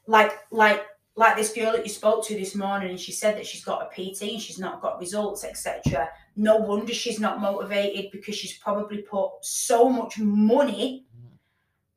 like 0.05 0.33
like 0.51 0.85
like 1.15 1.35
this 1.35 1.53
girl 1.53 1.71
that 1.73 1.85
you 1.85 1.91
spoke 1.91 2.25
to 2.25 2.35
this 2.35 2.55
morning 2.55 2.89
and 2.89 2.99
she 2.99 3.11
said 3.11 3.37
that 3.37 3.45
she's 3.45 3.63
got 3.63 3.83
a 3.83 3.89
PT 3.89 4.23
and 4.23 4.41
she's 4.41 4.57
not 4.57 4.81
got 4.81 4.99
results, 4.99 5.43
etc. 5.43 6.09
No 6.35 6.57
wonder 6.57 6.93
she's 6.93 7.19
not 7.19 7.39
motivated 7.39 8.11
because 8.11 8.35
she's 8.35 8.57
probably 8.57 9.03
put 9.03 9.29
so 9.41 9.89
much 9.89 10.17
money, 10.17 11.05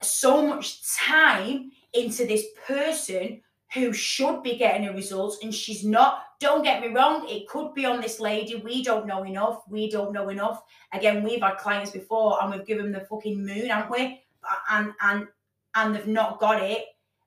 so 0.03 0.47
much 0.47 0.83
time 0.99 1.71
into 1.95 2.27
this 2.27 2.45
person 2.67 3.41
who 3.73 3.93
should 3.93 4.43
be 4.43 4.57
getting 4.57 4.87
a 4.89 4.93
result 4.93 5.39
and 5.43 5.55
she's 5.55 5.85
not. 5.85 6.25
Don't 6.39 6.63
get 6.63 6.83
me 6.83 6.89
wrong, 6.89 7.27
it 7.27 7.49
could 7.49 7.73
be 7.73 7.87
on 7.87 8.03
this 8.03 8.21
lady. 8.21 8.57
We 8.57 8.83
don't 8.83 9.07
know 9.07 9.25
enough. 9.25 9.63
We 9.69 9.91
don't 9.91 10.13
know 10.13 10.29
enough. 10.29 10.63
Again, 10.93 11.23
we've 11.23 11.41
had 11.41 11.57
clients 11.57 11.91
before 11.91 12.43
and 12.43 12.53
we've 12.53 12.67
given 12.67 12.93
them 12.93 13.01
the 13.01 13.07
fucking 13.09 13.45
moon, 13.45 13.69
haven't 13.69 13.91
we? 13.91 14.23
And 14.71 14.93
and 15.01 15.27
and 15.75 15.95
they've 15.95 16.07
not 16.07 16.39
got 16.39 16.63
it. 16.63 16.85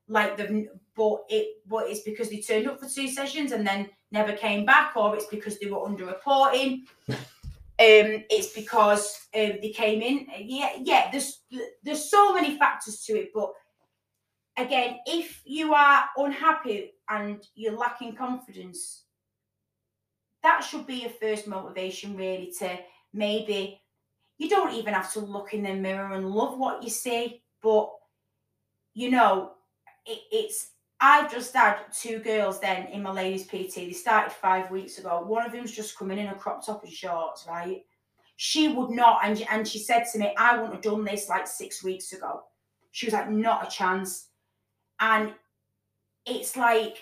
Like 0.07 0.37
they've 0.37 0.69
but 0.99 1.23
it 1.29 1.61
but 1.65 1.87
it's 1.87 2.01
because 2.01 2.29
they 2.29 2.41
turned 2.41 2.67
up 2.67 2.77
for 2.77 2.89
two 2.89 3.07
sessions 3.07 3.53
and 3.53 3.65
then 3.65 3.89
never 4.11 4.33
came 4.33 4.65
back, 4.65 4.97
or 4.97 5.15
it's 5.15 5.27
because 5.27 5.57
they 5.57 5.71
were 5.71 5.87
underreporting. 5.87 6.81
Um, 7.81 8.25
it's 8.29 8.51
because 8.51 9.17
um, 9.33 9.53
they 9.61 9.71
came 9.73 10.01
in. 10.01 10.27
Yeah, 10.37 10.71
yeah. 10.83 11.09
There's 11.09 11.43
there's 11.81 12.11
so 12.11 12.33
many 12.33 12.57
factors 12.57 13.05
to 13.05 13.13
it, 13.13 13.29
but 13.33 13.53
again, 14.57 14.97
if 15.05 15.41
you 15.45 15.73
are 15.73 16.03
unhappy 16.17 16.91
and 17.07 17.41
you're 17.55 17.77
lacking 17.77 18.17
confidence, 18.17 19.05
that 20.43 20.59
should 20.59 20.87
be 20.87 20.95
your 20.95 21.09
first 21.21 21.47
motivation, 21.47 22.17
really, 22.17 22.53
to 22.59 22.79
maybe 23.13 23.79
you 24.37 24.49
don't 24.49 24.73
even 24.73 24.93
have 24.93 25.13
to 25.13 25.21
look 25.21 25.53
in 25.53 25.63
the 25.63 25.73
mirror 25.73 26.15
and 26.15 26.29
love 26.29 26.59
what 26.59 26.83
you 26.83 26.89
see, 26.89 27.41
but 27.63 27.89
you 28.93 29.09
know, 29.09 29.51
it, 30.05 30.19
it's 30.33 30.71
I've 31.01 31.31
just 31.31 31.53
had 31.53 31.79
two 31.93 32.19
girls 32.19 32.59
then 32.59 32.87
in 32.87 33.01
my 33.01 33.11
ladies 33.11 33.45
PT. 33.45 33.75
They 33.75 33.91
started 33.91 34.33
five 34.33 34.69
weeks 34.69 34.97
ago. 34.97 35.23
One 35.25 35.45
of 35.45 35.51
them's 35.51 35.71
just 35.71 35.97
coming 35.97 36.19
in 36.19 36.27
a 36.27 36.35
crop 36.35 36.65
top 36.65 36.83
and 36.83 36.91
shorts, 36.91 37.45
right? 37.47 37.85
She 38.35 38.67
would 38.69 38.89
not, 38.89 39.19
and, 39.23 39.41
and 39.49 39.67
she 39.67 39.79
said 39.79 40.05
to 40.11 40.19
me, 40.19 40.33
I 40.37 40.55
wouldn't 40.57 40.73
have 40.73 40.81
done 40.81 41.05
this 41.05 41.29
like 41.29 41.47
six 41.47 41.83
weeks 41.83 42.11
ago. 42.11 42.43
She 42.91 43.05
was 43.05 43.13
like, 43.13 43.29
not 43.29 43.67
a 43.67 43.69
chance. 43.69 44.27
And 44.99 45.33
it's 46.25 46.57
like, 46.57 46.97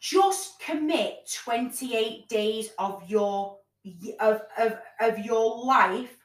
just 0.00 0.58
commit 0.60 1.30
28 1.44 2.28
days 2.28 2.70
of 2.78 3.02
your 3.08 3.58
of, 4.20 4.42
of, 4.58 4.78
of 5.00 5.18
your 5.18 5.64
life 5.64 6.16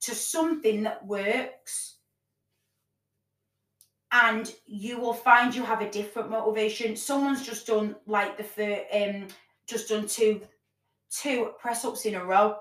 to 0.00 0.14
something 0.14 0.82
that 0.82 1.04
works 1.06 1.96
and 4.14 4.54
you 4.64 4.98
will 4.98 5.12
find 5.12 5.52
you 5.54 5.64
have 5.64 5.82
a 5.82 5.90
different 5.90 6.30
motivation. 6.30 6.94
Someone's 6.94 7.44
just 7.44 7.66
done 7.66 7.96
like 8.06 8.36
the 8.38 8.44
first 8.44 8.82
um 8.92 9.26
just 9.66 9.88
done 9.88 10.06
two 10.06 10.40
two 11.10 11.50
press 11.58 11.84
ups 11.84 12.06
in 12.06 12.14
a 12.14 12.24
row. 12.24 12.56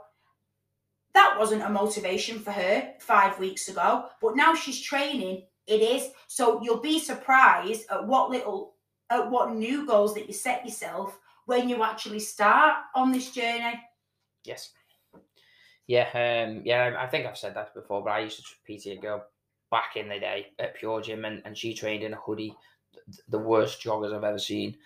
That 1.13 1.35
wasn't 1.37 1.61
a 1.61 1.69
motivation 1.69 2.39
for 2.39 2.51
her 2.51 2.93
five 2.99 3.39
weeks 3.39 3.69
ago 3.69 4.05
but 4.19 4.35
now 4.35 4.55
she's 4.55 4.81
training. 4.81 5.43
It 5.67 5.81
is. 5.81 6.09
So 6.27 6.61
you'll 6.61 6.81
be 6.81 6.99
surprised 6.99 7.85
at 7.89 8.05
what 8.05 8.31
little 8.31 8.73
at 9.11 9.29
what 9.29 9.53
new 9.53 9.85
goals 9.85 10.15
that 10.15 10.27
you 10.27 10.33
set 10.33 10.65
yourself 10.65 11.19
when 11.45 11.69
you 11.69 11.83
actually 11.83 12.19
start 12.19 12.77
on 12.95 13.11
this 13.11 13.31
journey. 13.31 13.79
Yes. 14.43 14.71
Yeah, 15.85 16.07
um, 16.13 16.61
yeah, 16.65 16.95
I 16.97 17.07
think 17.07 17.25
I've 17.25 17.37
said 17.37 17.55
that 17.55 17.73
before, 17.73 18.01
but 18.01 18.11
I 18.11 18.19
used 18.21 18.39
to 18.39 18.43
PT 18.65 18.87
a 18.87 18.95
girl 18.95 19.25
back 19.73 19.95
in 19.95 20.07
the 20.07 20.19
day 20.19 20.39
at 20.59 20.75
Pure 20.75 21.01
Gym, 21.01 21.25
and, 21.25 21.41
and 21.45 21.57
she 21.57 21.73
trained 21.73 22.03
in 22.03 22.13
a 22.13 22.21
hoodie, 22.23 22.55
the 23.27 23.39
worst 23.39 23.81
joggers 23.81 24.13
I've 24.15 24.23
ever 24.23 24.37
seen. 24.37 24.77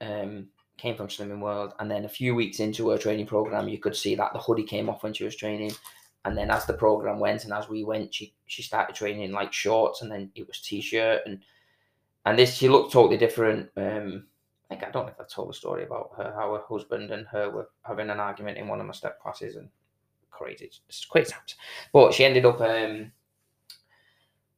Um, 0.00 0.48
came 0.76 0.94
from 0.94 1.08
Slimming 1.08 1.40
World, 1.40 1.72
and 1.80 1.90
then 1.90 2.04
a 2.04 2.16
few 2.20 2.36
weeks 2.36 2.60
into 2.60 2.90
her 2.90 2.98
training 2.98 3.26
program, 3.26 3.68
you 3.68 3.78
could 3.78 3.96
see 3.96 4.14
that 4.14 4.32
the 4.32 4.38
hoodie 4.38 4.62
came 4.62 4.88
off 4.88 5.02
when 5.02 5.12
she 5.12 5.24
was 5.24 5.34
training, 5.34 5.72
and 6.24 6.38
then 6.38 6.52
as 6.52 6.66
the 6.66 6.72
program 6.84 7.18
went 7.18 7.42
and 7.42 7.52
as 7.52 7.68
we 7.68 7.82
went, 7.82 8.14
she 8.14 8.32
she 8.46 8.62
started 8.62 8.94
training 8.94 9.22
in 9.22 9.32
like 9.32 9.52
shorts, 9.52 10.02
and 10.02 10.10
then 10.12 10.30
it 10.36 10.46
was 10.46 10.60
t-shirt, 10.60 11.22
and 11.26 11.42
and 12.24 12.38
this 12.38 12.54
she 12.54 12.68
looked 12.68 12.92
totally 12.92 13.18
different. 13.18 13.70
Um, 13.76 14.28
I 14.70 14.74
think 14.74 14.84
I 14.84 14.90
don't 14.92 15.06
know 15.06 15.12
if 15.12 15.20
I 15.20 15.24
told 15.24 15.48
the 15.48 15.54
story 15.54 15.84
about 15.84 16.12
her, 16.16 16.32
how 16.38 16.54
her 16.54 16.62
husband 16.68 17.10
and 17.10 17.26
her 17.26 17.50
were 17.50 17.70
having 17.82 18.10
an 18.10 18.20
argument 18.20 18.58
in 18.58 18.68
one 18.68 18.80
of 18.80 18.86
my 18.86 18.92
step 18.92 19.20
classes 19.20 19.56
and 19.56 19.68
crazy, 20.30 20.70
it's 20.88 21.04
crazy 21.06 21.32
times. 21.32 21.56
But 21.92 22.14
she 22.14 22.24
ended 22.24 22.46
up, 22.46 22.60
um, 22.60 23.10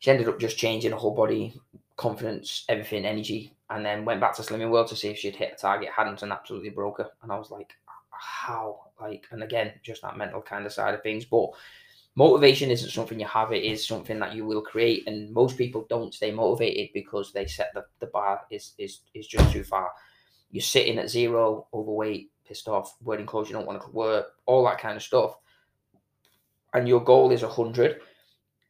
she 0.00 0.10
ended 0.10 0.28
up 0.28 0.40
just 0.40 0.56
changing 0.56 0.90
her 0.90 0.96
whole 0.96 1.14
body, 1.14 1.54
confidence, 1.96 2.64
everything, 2.68 3.04
energy, 3.04 3.54
and 3.68 3.84
then 3.84 4.06
went 4.06 4.20
back 4.20 4.34
to 4.34 4.42
Slimming 4.42 4.70
World 4.70 4.88
to 4.88 4.96
see 4.96 5.08
if 5.08 5.18
she'd 5.18 5.36
hit 5.36 5.52
a 5.54 5.60
target, 5.60 5.90
hadn't, 5.94 6.22
and 6.22 6.32
absolutely 6.32 6.70
broke 6.70 6.98
her. 6.98 7.10
And 7.22 7.30
I 7.30 7.38
was 7.38 7.50
like, 7.50 7.74
how? 8.10 8.86
Like, 8.98 9.26
and 9.30 9.42
again, 9.42 9.72
just 9.82 10.00
that 10.02 10.16
mental 10.16 10.40
kind 10.40 10.64
of 10.64 10.72
side 10.72 10.94
of 10.94 11.02
things. 11.02 11.26
But 11.26 11.50
motivation 12.14 12.70
isn't 12.70 12.90
something 12.90 13.20
you 13.20 13.26
have, 13.26 13.52
it 13.52 13.62
is 13.62 13.86
something 13.86 14.18
that 14.20 14.34
you 14.34 14.46
will 14.46 14.62
create. 14.62 15.06
And 15.06 15.30
most 15.32 15.58
people 15.58 15.86
don't 15.90 16.14
stay 16.14 16.30
motivated 16.30 16.88
because 16.94 17.32
they 17.32 17.44
set 17.44 17.72
the, 17.74 17.84
the 17.98 18.06
bar 18.06 18.40
is, 18.50 18.72
is, 18.78 19.00
is 19.12 19.26
just 19.26 19.52
too 19.52 19.64
far. 19.64 19.90
You're 20.50 20.62
sitting 20.62 20.98
at 20.98 21.10
zero, 21.10 21.66
overweight, 21.74 22.30
pissed 22.48 22.68
off, 22.68 22.96
wearing 23.04 23.26
clothes 23.26 23.50
you 23.50 23.54
don't 23.54 23.66
want 23.66 23.82
to 23.82 23.90
wear, 23.90 24.24
all 24.46 24.64
that 24.64 24.80
kind 24.80 24.96
of 24.96 25.02
stuff. 25.02 25.36
And 26.72 26.88
your 26.88 27.04
goal 27.04 27.32
is 27.32 27.42
100 27.42 28.00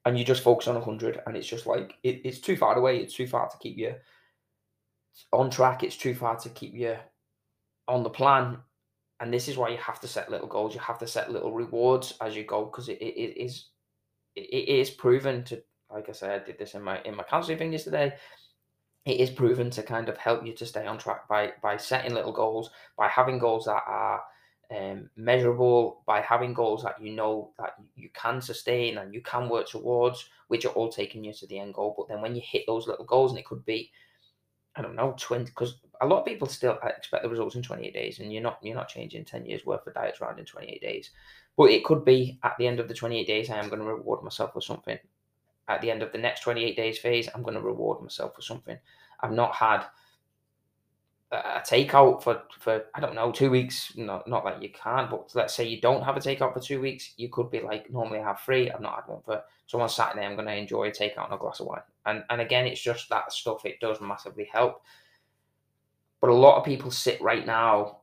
and 0.05 0.19
you 0.19 0.25
just 0.25 0.43
focus 0.43 0.69
on 0.69 0.75
100 0.75 1.21
and 1.27 1.37
it's 1.37 1.47
just 1.47 1.67
like 1.67 1.95
it, 2.03 2.23
it's 2.25 2.41
too 2.41 2.57
far 2.57 2.77
away 2.77 2.99
it's 2.99 3.15
too 3.15 3.27
far 3.27 3.49
to 3.49 3.59
keep 3.59 3.77
you 3.77 3.95
on 5.33 5.51
track 5.51 5.83
it's 5.83 5.97
too 5.97 6.15
far 6.15 6.37
to 6.37 6.49
keep 6.51 6.75
you 6.75 6.97
on 7.91 8.03
the 8.03 8.11
plan. 8.11 8.59
And 9.19 9.35
this 9.35 9.49
is 9.49 9.59
why 9.59 9.69
you 9.69 9.77
have 9.77 10.01
to 10.01 10.09
set 10.09 10.31
little 10.31 10.47
goals 10.47 10.75
you 10.75 10.81
have 10.81 10.99
to 11.01 11.07
set 11.07 11.31
little 11.31 11.53
rewards 11.53 12.15
as 12.23 12.35
you 12.35 12.45
go 12.45 12.65
because 12.65 12.89
it, 12.89 12.99
it, 13.03 13.15
it 13.21 13.45
is 13.45 13.67
it 14.35 14.69
is 14.69 14.91
proven 14.91 15.45
to 15.45 15.61
like 15.91 16.09
i 16.09 16.13
said 16.13 16.31
i 16.31 16.45
did 16.45 16.57
this 16.57 16.75
in 16.75 16.81
my 16.83 17.03
in 17.03 17.15
my 17.15 17.25
counseling 17.25 17.59
thing 17.59 17.73
yesterday. 17.73 18.15
It 19.05 19.19
is 19.21 19.31
proven 19.31 19.71
to 19.71 19.83
kind 19.83 20.09
of 20.09 20.17
help 20.17 20.47
you 20.47 20.55
to 20.55 20.65
stay 20.65 20.87
on 20.87 20.97
track 20.97 21.29
by 21.29 21.53
by 21.63 21.77
setting 21.77 22.15
little 22.15 22.33
goals 22.33 22.71
by 22.97 23.09
having 23.09 23.39
goals 23.39 23.67
that 23.67 23.83
are 23.87 24.23
um, 24.71 25.11
measurable 25.17 26.03
by 26.07 26.21
having 26.21 26.55
goals 26.55 26.83
that 26.85 27.01
you 27.03 27.13
know 27.13 27.51
that 27.59 27.75
you 27.97 28.09
can 28.15 28.41
sustain 28.41 28.99
and 28.99 29.13
you 29.13 29.21
can 29.21 29.49
work 29.49 29.69
towards, 29.69 30.29
which 30.49 30.65
are 30.65 30.73
all 30.73 30.91
taking 30.91 31.25
you 31.25 31.33
to 31.33 31.47
the 31.47 31.59
end 31.59 31.75
goal. 31.75 31.95
But 31.97 32.09
then 32.09 32.23
when 32.23 32.37
you 32.37 32.43
hit 32.45 32.65
those 32.67 32.87
little 32.87 33.05
goals, 33.05 33.33
and 33.33 33.39
it 33.39 33.47
could 33.47 33.65
be, 33.65 33.91
I 34.77 34.83
don't 34.83 34.95
know, 34.95 35.15
twenty, 35.19 35.47
because 35.47 35.81
a 36.01 36.07
lot 36.07 36.21
of 36.21 36.25
people 36.25 36.47
still 36.47 36.79
expect 36.85 37.25
the 37.25 37.29
results 37.29 37.57
in 37.57 37.63
twenty 37.63 37.87
eight 37.87 37.95
days, 37.95 38.21
and 38.21 38.33
you're 38.33 38.43
not 38.43 38.59
you're 38.63 38.77
not 38.77 38.89
changing 38.89 39.25
ten 39.25 39.45
years 39.45 39.67
worth 39.67 39.87
of 39.87 39.95
diets 39.95 40.21
around 40.21 40.39
in 40.39 40.45
twenty 40.45 40.69
eight 40.69 40.83
days. 40.83 41.11
But 41.57 41.71
it 41.71 41.85
could 41.85 42.05
be 42.05 42.39
at 42.45 42.55
the 42.59 42.67
end 42.67 42.79
of 42.79 42.89
the 42.89 42.95
twenty 42.95 43.19
eight 43.19 43.27
days, 43.27 43.51
I 43.51 43.59
am 43.59 43.69
going 43.69 43.83
to 43.83 43.87
reward 43.87 44.23
myself 44.23 44.55
with 44.55 44.65
something. 44.65 44.99
At 45.69 45.81
the 45.81 45.91
end 45.91 46.03
of 46.03 46.13
the 46.13 46.19
next 46.19 46.43
twenty 46.43 46.65
eight 46.65 46.77
days 46.77 46.99
phase, 46.99 47.29
I'm 47.35 47.43
going 47.43 47.55
to 47.55 47.61
reward 47.61 48.03
myself 48.03 48.37
with 48.37 48.45
something. 48.45 48.79
I've 49.21 49.33
not 49.33 49.55
had 49.55 49.85
a 51.33 51.61
takeout 51.61 52.23
for 52.23 52.43
for 52.59 52.85
I 52.95 53.01
don't 53.01 53.15
know 53.15 53.31
two 53.31 53.51
weeks. 53.51 53.93
Not 53.97 54.27
not 54.27 54.45
that 54.45 54.63
you 54.63 54.71
can't, 54.71 55.11
but 55.11 55.31
let's 55.35 55.55
say 55.55 55.67
you 55.67 55.81
don't 55.81 56.03
have 56.03 56.17
a 56.17 56.21
takeout 56.21 56.53
for 56.53 56.61
two 56.61 56.81
weeks, 56.81 57.13
you 57.17 57.29
could 57.29 57.51
be 57.51 57.61
like 57.61 57.91
normally 57.91 58.19
I 58.19 58.25
have 58.25 58.41
three. 58.41 58.71
I've 58.71 58.81
not 58.81 58.97
had 58.97 59.09
one 59.09 59.23
for 59.25 59.43
so 59.67 59.81
on 59.81 59.89
Saturday. 59.89 60.27
I'm 60.27 60.35
going 60.35 60.49
to 60.49 60.55
enjoy 60.55 60.89
a 60.89 60.91
takeout 60.91 61.27
and 61.27 61.35
a 61.35 61.39
glass 61.39 61.61
of 61.61 61.67
wine. 61.67 61.83
And 62.07 62.25
and 62.31 62.41
again, 62.41 62.67
it's 62.67 62.81
just 62.81 63.09
that 63.11 63.33
stuff. 63.33 63.65
It 63.65 63.81
does 63.81 64.01
massively 64.01 64.49
help. 64.53 64.83
But 66.21 66.31
a 66.31 66.35
lot 66.35 66.59
of 66.59 66.65
people 66.65 66.91
sit 66.91 67.21
right 67.23 67.47
now, 67.47 67.99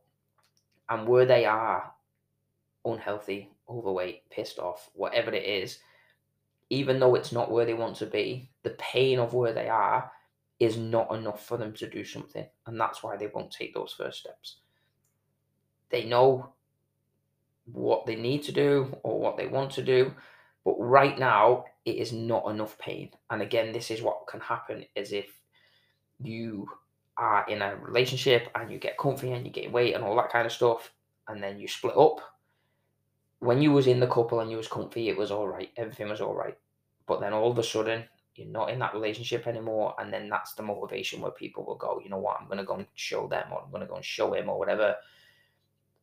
and 0.88 1.06
where 1.06 1.26
they 1.26 1.44
are, 1.44 1.92
unhealthy, 2.84 3.50
overweight, 3.68 4.28
pissed 4.30 4.58
off, 4.58 4.90
whatever 4.94 5.30
it 5.32 5.44
is, 5.44 5.78
even 6.70 6.98
though 6.98 7.14
it's 7.14 7.30
not 7.30 7.50
where 7.50 7.64
they 7.64 7.74
want 7.74 7.96
to 7.96 8.06
be, 8.06 8.50
the 8.62 8.70
pain 8.70 9.18
of 9.18 9.34
where 9.34 9.52
they 9.52 9.68
are 9.68 10.10
is 10.60 10.76
not 10.76 11.14
enough 11.14 11.46
for 11.46 11.56
them 11.56 11.72
to 11.74 11.88
do 11.88 12.04
something. 12.04 12.46
And 12.66 12.80
that's 12.80 13.02
why 13.02 13.16
they 13.16 13.28
won't 13.28 13.50
take 13.50 13.74
those 13.74 13.92
first 13.92 14.20
steps. 14.20 14.56
They 15.90 16.04
know 16.04 16.52
what 17.72 18.06
they 18.06 18.16
need 18.16 18.42
to 18.44 18.52
do 18.52 18.96
or 19.02 19.20
what 19.20 19.36
they 19.36 19.46
want 19.46 19.70
to 19.72 19.82
do, 19.82 20.12
but 20.64 20.74
right 20.78 21.18
now 21.18 21.64
it 21.84 21.96
is 21.96 22.12
not 22.12 22.48
enough 22.50 22.78
pain. 22.78 23.10
And 23.30 23.42
again, 23.42 23.72
this 23.72 23.90
is 23.90 24.02
what 24.02 24.26
can 24.26 24.40
happen 24.40 24.84
is 24.94 25.12
if 25.12 25.26
you 26.20 26.68
are 27.16 27.44
in 27.48 27.62
a 27.62 27.76
relationship 27.76 28.48
and 28.54 28.70
you 28.70 28.78
get 28.78 28.98
comfy 28.98 29.32
and 29.32 29.46
you 29.46 29.52
gain 29.52 29.72
weight 29.72 29.94
and 29.94 30.04
all 30.04 30.16
that 30.16 30.30
kind 30.30 30.46
of 30.46 30.52
stuff, 30.52 30.92
and 31.28 31.42
then 31.42 31.58
you 31.58 31.68
split 31.68 31.96
up. 31.96 32.20
When 33.40 33.62
you 33.62 33.72
was 33.72 33.86
in 33.86 34.00
the 34.00 34.06
couple 34.06 34.40
and 34.40 34.50
you 34.50 34.56
was 34.56 34.66
comfy, 34.66 35.08
it 35.08 35.16
was 35.16 35.30
all 35.30 35.46
right. 35.46 35.70
Everything 35.76 36.08
was 36.08 36.20
all 36.20 36.34
right. 36.34 36.56
But 37.06 37.20
then 37.20 37.32
all 37.32 37.50
of 37.50 37.58
a 37.58 37.62
sudden, 37.62 38.04
you're 38.38 38.48
not 38.48 38.70
in 38.70 38.78
that 38.78 38.94
relationship 38.94 39.46
anymore 39.46 39.94
and 39.98 40.12
then 40.12 40.28
that's 40.28 40.54
the 40.54 40.62
motivation 40.62 41.20
where 41.20 41.30
people 41.30 41.64
will 41.64 41.76
go 41.76 42.00
you 42.02 42.10
know 42.10 42.18
what? 42.18 42.36
I'm 42.40 42.46
going 42.46 42.58
to 42.58 42.64
go 42.64 42.74
and 42.74 42.86
show 42.94 43.26
them 43.26 43.46
or 43.52 43.62
i'm 43.62 43.70
going 43.70 43.82
to 43.82 43.88
go 43.88 43.96
and 43.96 44.04
show 44.04 44.32
him 44.34 44.48
or 44.48 44.58
whatever. 44.58 44.94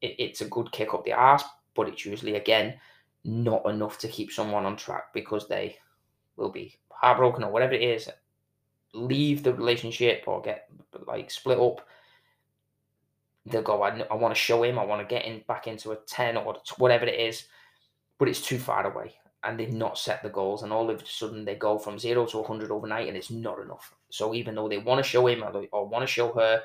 It, 0.01 0.15
it's 0.19 0.41
a 0.41 0.49
good 0.49 0.71
kick 0.71 0.93
up 0.93 1.05
the 1.05 1.13
ass 1.13 1.43
but 1.75 1.87
it's 1.87 2.05
usually 2.05 2.35
again 2.35 2.75
not 3.23 3.67
enough 3.67 3.97
to 3.99 4.07
keep 4.07 4.31
someone 4.31 4.65
on 4.65 4.75
track 4.75 5.13
because 5.13 5.47
they 5.47 5.77
will 6.35 6.51
be 6.51 6.77
heartbroken 6.89 7.43
or 7.43 7.51
whatever 7.51 7.73
it 7.73 7.81
is 7.81 8.09
leave 8.93 9.43
the 9.43 9.53
relationship 9.53 10.23
or 10.27 10.41
get 10.41 10.69
like 11.05 11.29
split 11.29 11.59
up. 11.59 11.85
They'll 13.45 13.61
go 13.61 13.83
i, 13.83 13.99
I 13.99 14.15
want 14.15 14.33
to 14.33 14.39
show 14.39 14.63
him 14.63 14.79
i 14.79 14.85
want 14.85 15.07
to 15.07 15.13
get 15.13 15.25
in 15.25 15.43
back 15.47 15.67
into 15.67 15.91
a 15.91 15.97
10 16.07 16.37
or 16.37 16.55
whatever 16.77 17.05
it 17.05 17.19
is 17.19 17.45
but 18.17 18.27
it's 18.27 18.41
too 18.41 18.57
far 18.57 18.91
away 18.91 19.13
and 19.45 19.59
they've 19.59 19.73
not 19.73 19.97
set 19.97 20.23
the 20.23 20.29
goals, 20.29 20.63
and 20.63 20.73
all 20.73 20.89
of 20.89 21.01
a 21.01 21.05
sudden 21.05 21.45
they 21.45 21.55
go 21.55 21.77
from 21.77 21.99
zero 21.99 22.25
to 22.25 22.37
100 22.39 22.71
overnight, 22.71 23.07
and 23.07 23.15
it's 23.15 23.31
not 23.31 23.59
enough. 23.59 23.93
So 24.09 24.33
even 24.33 24.55
though 24.55 24.67
they 24.67 24.77
want 24.77 25.03
to 25.03 25.09
show 25.09 25.27
him 25.27 25.43
or, 25.43 25.65
or 25.71 25.87
want 25.87 26.03
to 26.03 26.11
show 26.11 26.33
her, 26.33 26.61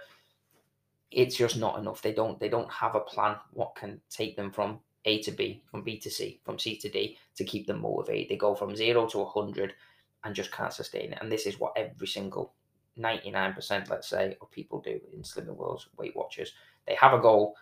it's 1.10 1.36
just 1.36 1.56
not 1.56 1.78
enough. 1.78 2.02
They 2.02 2.12
don't 2.12 2.38
they 2.40 2.48
don't 2.48 2.70
have 2.70 2.94
a 2.94 3.00
plan 3.00 3.36
what 3.52 3.74
can 3.74 4.00
take 4.10 4.36
them 4.36 4.50
from 4.50 4.80
A 5.04 5.20
to 5.22 5.32
B, 5.32 5.62
from 5.70 5.82
B 5.82 5.98
to 5.98 6.10
C, 6.10 6.40
from 6.44 6.58
C 6.58 6.76
to 6.78 6.88
D 6.88 7.18
to 7.36 7.44
keep 7.44 7.66
them 7.66 7.82
motivated. 7.82 8.30
They 8.30 8.36
go 8.36 8.54
from 8.54 8.76
zero 8.76 9.06
to 9.08 9.18
100 9.18 9.74
and 10.24 10.34
just 10.34 10.52
can't 10.52 10.72
sustain 10.72 11.12
it. 11.12 11.18
And 11.20 11.30
this 11.30 11.46
is 11.46 11.58
what 11.58 11.72
every 11.76 12.06
single 12.06 12.52
99%, 12.98 13.88
let's 13.88 14.08
say, 14.08 14.36
of 14.40 14.50
people 14.50 14.80
do 14.80 15.00
in 15.12 15.22
Slimming 15.22 15.56
World's 15.56 15.88
Weight 15.96 16.14
Watchers. 16.14 16.52
They 16.86 16.94
have 16.94 17.14
a 17.14 17.18
goal, 17.18 17.56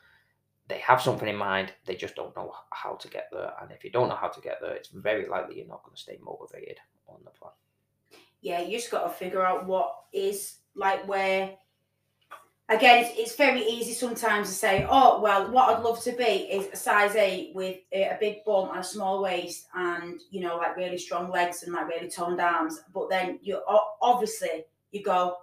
they 0.69 0.79
have 0.79 1.01
something 1.01 1.29
in 1.29 1.37
mind, 1.37 1.73
they 1.87 1.95
just 1.95 2.15
don't 2.15 2.37
know 2.37 2.53
how 2.71 2.95
to 2.95 3.09
get 3.09 3.29
there. 3.33 3.53
And 3.61 3.71
if 3.73 3.85
you 3.85 3.91
don't 3.91 4.09
know 4.09 4.17
how 4.17 4.29
to 4.29 4.41
get 4.41 4.61
there, 4.61 4.75
it's 4.75 4.89
very 4.89 5.27
likely 5.27 5.59
you're 5.59 5.67
not 5.67 5.83
going 5.83 5.97
to 5.97 6.01
stay 6.01 6.19
motivated 6.23 6.77
on 7.09 7.21
the 7.25 7.31
plan. 7.31 7.53
Yeah, 8.41 8.61
you 8.61 8.79
just 8.79 8.91
got 8.91 9.05
to 9.05 9.11
figure 9.11 9.45
out 9.45 9.67
what 9.67 9.95
is 10.13 10.57
like 10.75 11.07
where. 11.09 11.57
Again, 12.71 13.11
it's, 13.17 13.35
very 13.35 13.63
easy 13.63 13.95
sometimes 13.95 14.49
to 14.49 14.55
say, 14.55 14.87
oh, 14.91 15.23
well, 15.23 15.51
what 15.51 15.75
I'd 15.75 15.83
love 15.83 16.03
to 16.03 16.13
be 16.13 16.23
is 16.23 16.69
a 16.71 16.77
size 16.77 17.17
eight 17.17 17.55
with 17.55 17.79
a, 17.93 18.03
a 18.03 18.19
big 18.21 18.45
bum 18.45 18.69
and 18.69 18.81
a 18.81 18.85
small 18.85 19.23
waist 19.23 19.69
and, 19.75 20.21
you 20.31 20.43
know, 20.43 20.59
like 20.59 20.77
really 20.77 20.99
strong 20.99 21.31
legs 21.31 21.63
and 21.63 21.73
like 21.73 21.89
really 21.89 22.11
toned 22.11 22.43
arms. 22.43 22.79
But 22.93 23.09
then 23.09 23.39
you 23.41 23.63
obviously 24.03 24.67
you 24.93 25.03
go, 25.03 25.37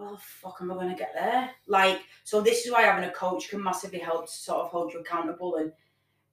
well, 0.00 0.18
fuck, 0.22 0.58
am 0.60 0.72
I 0.72 0.74
going 0.74 0.88
to 0.88 0.94
get 0.94 1.12
there? 1.14 1.50
Like, 1.66 2.00
so 2.24 2.40
this 2.40 2.64
is 2.64 2.72
why 2.72 2.82
having 2.82 3.08
a 3.08 3.12
coach 3.12 3.50
can 3.50 3.62
massively 3.62 3.98
help 3.98 4.26
to 4.26 4.32
sort 4.32 4.64
of 4.64 4.70
hold 4.70 4.92
you 4.92 5.00
accountable 5.00 5.56
and 5.56 5.72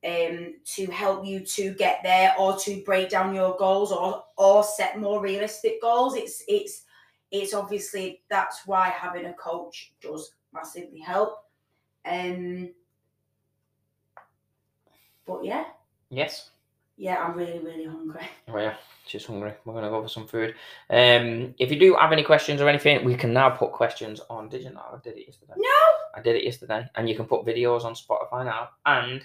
um, 0.06 0.54
to 0.64 0.86
help 0.88 1.26
you 1.26 1.42
to 1.42 1.74
get 1.74 2.00
there 2.02 2.34
or 2.40 2.58
to 2.60 2.82
break 2.86 3.10
down 3.10 3.36
your 3.36 3.58
goals 3.58 3.92
or 3.92 4.24
or 4.38 4.64
set 4.64 5.00
more 5.00 5.22
realistic 5.22 5.82
goals. 5.82 6.16
It's 6.16 6.44
it's 6.48 6.84
it's 7.32 7.54
obviously 7.54 8.22
that's 8.30 8.66
why 8.66 8.90
having 8.90 9.26
a 9.26 9.34
coach 9.34 9.94
does 10.02 10.32
massively 10.54 11.00
help. 11.00 11.44
Um, 12.06 12.70
but 15.26 15.44
yeah, 15.44 15.66
Yes. 16.10 16.52
Yeah, 16.98 17.24
I'm 17.24 17.38
really 17.38 17.60
really 17.60 17.86
hungry. 17.86 18.28
Oh 18.48 18.58
yeah, 18.58 18.76
she's 19.06 19.26
hungry. 19.26 19.54
We're 19.64 19.74
gonna 19.74 19.90
go 19.90 20.02
for 20.02 20.10
some 20.10 20.28
food. 20.28 20.56
Um, 20.90 21.54
if 21.60 21.72
you 21.72 21.80
do 21.80 21.96
have 21.96 22.12
any 22.12 22.24
questions 22.24 22.60
or 22.60 22.68
anything, 22.68 23.06
we 23.06 23.16
can 23.16 23.34
now 23.34 23.52
put 23.52 23.72
questions 23.72 24.20
on. 24.30 24.50
Did 24.50 24.64
you 24.64 24.72
know? 24.72 24.84
I 24.94 24.98
did 25.04 25.18
it 25.18 25.28
yesterday. 25.28 25.54
No. 25.56 25.70
I 26.16 26.22
did 26.22 26.36
it 26.36 26.44
yesterday, 26.44 26.88
and 26.96 27.08
you 27.08 27.16
can 27.16 27.26
put 27.26 27.46
videos 27.46 27.84
on 27.84 27.94
Spotify 27.94 28.46
now. 28.46 28.70
And 28.86 29.22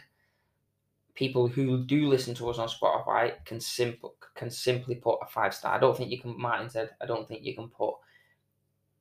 people 1.14 1.48
who 1.48 1.84
do 1.84 2.08
listen 2.08 2.34
to 2.34 2.50
us 2.50 2.58
on 2.58 2.68
Spotify 2.68 3.42
can 3.44 3.60
simple 3.60 4.14
can 4.34 4.50
simply 4.50 4.94
put 4.94 5.18
a 5.22 5.26
five 5.26 5.54
star. 5.54 5.74
I 5.74 5.78
don't 5.78 5.96
think 5.96 6.10
you 6.10 6.20
can. 6.20 6.38
Martin 6.38 6.68
said, 6.68 6.90
I 7.00 7.06
don't 7.06 7.26
think 7.26 7.42
you 7.42 7.54
can 7.54 7.68
put 7.68 7.94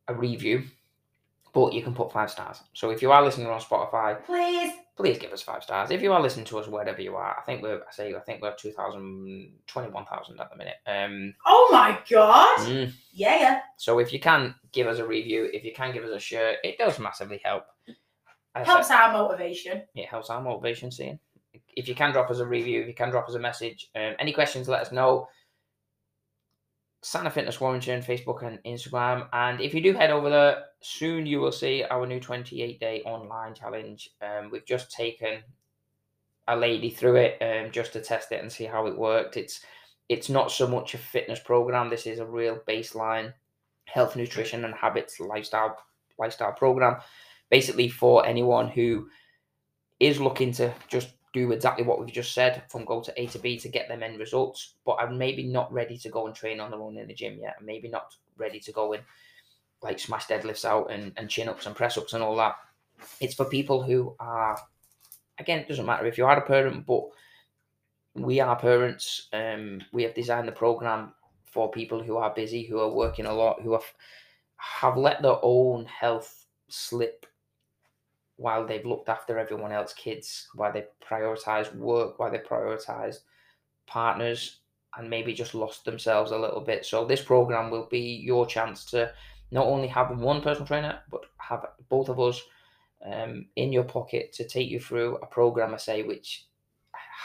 a 0.08 0.14
review, 0.14 0.64
but 1.54 1.74
you 1.74 1.82
can 1.84 1.94
put 1.94 2.12
five 2.12 2.30
stars. 2.32 2.62
So 2.74 2.90
if 2.92 3.02
you 3.02 3.12
are 3.12 3.24
listening 3.24 3.48
on 3.48 3.60
Spotify, 3.60 4.24
Please. 4.26 4.74
please 4.96 5.18
give 5.18 5.32
us 5.34 5.42
five 5.42 5.64
stars. 5.64 5.92
If 5.92 6.02
you 6.02 6.14
are 6.14 6.22
listening 6.22 6.46
to 6.46 6.60
us 6.60 6.68
wherever 6.68 7.02
you 7.02 7.16
are, 7.16 7.36
I 7.38 7.42
think 7.42 7.62
we're 7.62 7.80
I 7.80 7.92
say 7.92 8.14
I 8.16 8.20
think 8.22 8.42
we're 8.42 8.56
2,000, 8.56 9.52
21,000 9.68 10.40
at 10.40 10.50
the 10.50 10.56
minute. 10.58 10.76
Um, 10.88 11.34
Oh 11.46 11.70
my 11.72 12.00
god. 12.10 12.60
mm. 12.60 12.94
Yeah, 13.14 13.40
yeah. 13.40 13.60
so 13.78 14.00
if 14.00 14.14
you 14.14 14.20
can 14.20 14.56
give 14.72 14.88
us 14.88 15.00
a 15.00 15.06
review, 15.06 15.50
if 15.54 15.64
you 15.64 15.74
can 15.74 15.94
give 15.94 16.04
us 16.04 16.12
a 16.12 16.20
shirt, 16.20 16.58
it 16.64 16.78
does 16.78 17.00
massively 17.00 17.42
help. 17.44 17.64
As 17.88 17.96
I 18.56 18.60
said, 18.64 18.68
Helps 18.74 18.92
our 18.92 19.14
motivation. 19.14 19.84
it 19.96 20.08
helps 20.08 20.30
our 20.30 20.42
motivation 20.42 20.92
seeing. 20.92 21.20
If 21.76 21.88
you 21.88 21.96
can 21.96 22.12
drop 22.12 22.30
us 22.30 22.40
a 22.40 22.46
review, 22.46 22.82
if 22.82 22.88
you 22.88 22.94
can 22.94 23.10
drop 23.10 23.28
us 23.28 23.36
a 23.36 23.40
message, 23.40 23.90
um, 23.96 24.14
any 24.20 24.32
questions, 24.34 24.68
let 24.68 24.82
us 24.82 24.92
know. 24.92 25.28
Santa 27.02 27.32
Fitness 27.32 27.60
Warrington, 27.60 28.02
Facebook 28.02 28.44
and 28.44 28.60
Instagram. 28.64 29.28
And 29.34 29.60
if 29.60 29.74
you 29.74 29.82
do 29.82 29.94
head 29.94 30.12
over 30.12 30.30
there, 30.30 30.66
soon 30.82 31.26
you 31.26 31.40
will 31.40 31.52
see 31.52 31.84
our 31.84 32.06
new 32.06 32.20
28 32.20 32.80
day 32.80 33.02
online 33.04 33.56
challenge. 33.56 34.12
Um, 34.22 34.52
we've 34.52 34.66
just 34.66 34.92
taken 34.92 35.42
a 36.48 36.56
lady 36.56 36.90
through 36.90 37.16
it 37.16 37.38
um, 37.42 37.72
just 37.72 37.94
to 37.94 38.02
test 38.02 38.32
it 38.32 38.42
and 38.42 38.52
see 38.52 38.66
how 38.66 38.86
it 38.88 38.98
worked. 38.98 39.38
It's 39.38 39.62
it's 40.10 40.30
not 40.30 40.52
so 40.52 40.68
much 40.68 40.94
a 40.94 40.98
fitness 40.98 41.40
program. 41.40 41.90
This 41.90 42.06
is 42.06 42.20
a 42.20 42.26
real 42.26 42.60
baseline 42.68 43.34
health, 43.86 44.16
nutrition, 44.16 44.66
and 44.66 44.74
habits 44.74 45.20
lifestyle 45.20 45.78
lifestyle 46.20 46.52
program, 46.52 46.98
basically 47.50 47.90
for 47.90 48.26
anyone 48.26 48.68
who 48.68 49.08
is 50.00 50.20
looking 50.20 50.52
to 50.52 50.74
just 50.88 51.10
do 51.34 51.52
exactly 51.52 51.84
what 51.86 52.00
we've 52.00 52.12
just 52.12 52.34
said 52.34 52.64
from 52.70 52.86
go 52.86 53.02
to 53.02 53.22
A 53.22 53.26
to 53.28 53.40
B 53.40 53.58
to 53.60 53.70
get 53.70 53.88
them 53.88 54.04
end 54.04 54.20
results, 54.20 54.76
but 54.86 54.98
I'm 55.00 55.18
maybe 55.18 55.44
not 55.44 55.72
ready 55.72 55.98
to 55.98 56.10
go 56.10 56.28
and 56.28 56.36
train 56.36 56.60
on 56.60 56.72
their 56.72 56.82
own 56.82 56.98
in 56.98 57.08
the 57.08 57.14
gym 57.14 57.40
yet, 57.40 57.56
and 57.58 57.66
maybe 57.66 57.88
not 57.88 58.16
ready 58.38 58.60
to 58.60 58.72
go 58.72 58.94
and 58.94 59.04
like 59.82 60.00
smash 60.00 60.28
deadlifts 60.28 60.66
out 60.66 60.92
and, 60.92 61.12
and 61.18 61.30
chin 61.30 61.50
ups 61.50 61.66
and 61.66 61.76
press 61.76 61.98
ups 61.98 62.14
and 62.14 62.22
all 62.22 62.36
that. 62.36 62.56
It's 63.20 63.34
for 63.34 63.46
people 63.46 63.82
who 63.82 64.16
are 64.20 64.58
again, 65.40 65.60
it 65.60 65.68
doesn't 65.68 65.86
matter 65.86 66.06
if 66.06 66.18
you 66.18 66.26
are 66.26 66.38
a 66.38 66.46
parent, 66.46 66.86
but 66.86 67.04
we 68.14 68.40
are 68.40 68.56
parents. 68.56 69.28
Um, 69.34 69.82
we 69.92 70.04
have 70.04 70.14
designed 70.14 70.48
the 70.48 70.54
program 70.54 71.14
for 71.46 71.72
people 71.72 72.02
who 72.04 72.18
are 72.18 72.34
busy, 72.34 72.64
who 72.64 72.80
are 72.80 72.90
working 72.90 73.26
a 73.26 73.34
lot, 73.34 73.62
who 73.62 73.74
have 73.74 73.94
have 74.58 74.98
let 74.98 75.22
their 75.22 75.38
own 75.42 75.86
health 75.86 76.46
slip 76.70 77.26
while 78.42 78.66
they've 78.66 78.86
looked 78.86 79.08
after 79.08 79.38
everyone 79.38 79.72
else's 79.72 79.96
kids, 79.96 80.48
while 80.56 80.74
they 80.74 80.86
prioritize 81.08 81.74
work, 81.76 82.18
while 82.18 82.32
they 82.32 82.40
prioritize 82.40 83.20
partners, 83.86 84.62
and 84.98 85.10
maybe 85.10 85.34
just 85.34 85.54
lost 85.54 85.86
themselves 85.86 86.32
a 86.32 86.38
little 86.38 86.60
bit. 86.60 86.86
So 86.86 87.06
this 87.06 87.22
program 87.22 87.70
will 87.70 87.86
be 87.86 88.00
your 88.00 88.46
chance 88.46 88.84
to 88.86 89.12
not 89.52 89.68
only 89.68 89.88
have 89.88 90.18
one 90.18 90.42
personal 90.42 90.66
trainer, 90.68 91.00
but 91.12 91.26
have 91.38 91.66
both 91.88 92.10
of 92.10 92.20
us 92.20 92.42
um, 93.06 93.46
in 93.56 93.72
your 93.72 93.84
pocket 93.84 94.34
to 94.34 94.48
take 94.48 94.70
you 94.70 94.80
through 94.80 95.18
a 95.18 95.26
program, 95.26 95.74
I 95.74 95.78
say, 95.78 96.04
which 96.04 96.46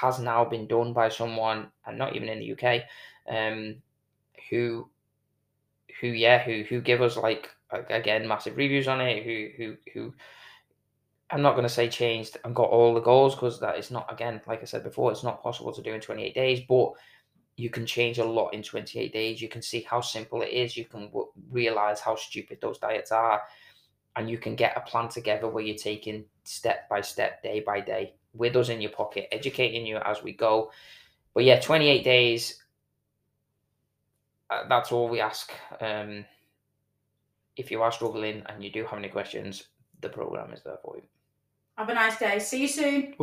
has 0.01 0.19
now 0.19 0.45
been 0.45 0.67
done 0.67 0.93
by 0.93 1.09
someone, 1.09 1.69
and 1.87 1.97
not 1.97 2.15
even 2.15 2.29
in 2.29 2.41
the 2.41 2.53
UK, 2.53 2.83
um, 3.29 3.77
who, 4.51 4.89
who 6.01 6.09
yeah, 6.09 6.43
who 6.43 6.63
who 6.69 6.81
give 6.81 7.01
us 7.01 7.17
like 7.17 7.49
again 7.71 8.29
massive 8.29 8.57
reviews 8.57 8.87
on 8.87 9.01
it, 9.01 9.25
who 9.25 9.49
who 9.57 9.77
who. 9.93 10.15
I'm 11.31 11.43
not 11.43 11.53
going 11.53 11.65
to 11.65 11.69
say 11.69 11.89
changed 11.89 12.37
and 12.45 12.55
got 12.55 12.71
all 12.71 12.95
the 12.95 13.01
goals 13.01 13.35
because 13.35 13.59
that 13.61 13.79
is 13.79 13.91
not 13.91 14.13
again, 14.13 14.41
like 14.47 14.63
I 14.63 14.65
said 14.65 14.85
before, 14.85 15.11
it's 15.11 15.25
not 15.25 15.43
possible 15.43 15.73
to 15.73 15.83
do 15.83 15.93
in 15.93 16.01
28 16.01 16.35
days, 16.35 16.61
but 16.69 16.93
you 17.57 17.71
can 17.71 17.87
change 17.87 18.19
a 18.19 18.25
lot 18.25 18.51
in 18.51 18.63
28 18.63 19.13
days. 19.13 19.41
You 19.41 19.49
can 19.49 19.63
see 19.63 19.81
how 19.81 20.01
simple 20.01 20.43
it 20.43 20.51
is. 20.51 20.77
You 20.77 20.85
can 20.85 21.07
w- 21.07 21.31
realize 21.51 22.01
how 22.01 22.15
stupid 22.15 22.59
those 22.61 22.79
diets 22.79 23.11
are, 23.11 23.43
and 24.15 24.31
you 24.31 24.39
can 24.39 24.55
get 24.55 24.77
a 24.77 24.81
plan 24.81 25.09
together 25.09 25.49
where 25.49 25.65
you're 25.65 25.77
taking 25.77 26.27
step 26.45 26.89
by 26.89 27.01
step, 27.01 27.43
day 27.43 27.61
by 27.61 27.81
day, 27.81 28.15
with 28.35 28.55
us 28.57 28.69
in 28.69 28.81
your 28.81 28.93
pocket, 28.93 29.29
educating 29.33 29.87
you 29.87 29.97
as 29.97 30.23
we 30.23 30.33
go. 30.33 30.71
But 31.35 31.45
yeah, 31.45 31.61
28 31.61 32.05
days. 32.05 32.63
Uh, 34.49 34.69
that's 34.69 34.93
all 34.93 35.09
we 35.09 35.21
ask. 35.21 35.53
Um, 35.81 36.25
if 37.57 37.71
you 37.71 37.83
are 37.83 37.91
struggling 37.91 38.43
and 38.47 38.63
you 38.63 38.71
do 38.71 38.85
have 38.85 38.99
any 38.99 39.09
questions, 39.09 39.65
the 40.03 40.09
program 40.09 40.53
is 40.53 40.63
there 40.63 40.79
for 40.83 40.97
you. 40.97 41.03
Have 41.77 41.89
a 41.91 41.95
nice 41.95 42.19
day. 42.19 42.39
See 42.39 42.63
you 42.63 42.69
soon. 42.69 43.15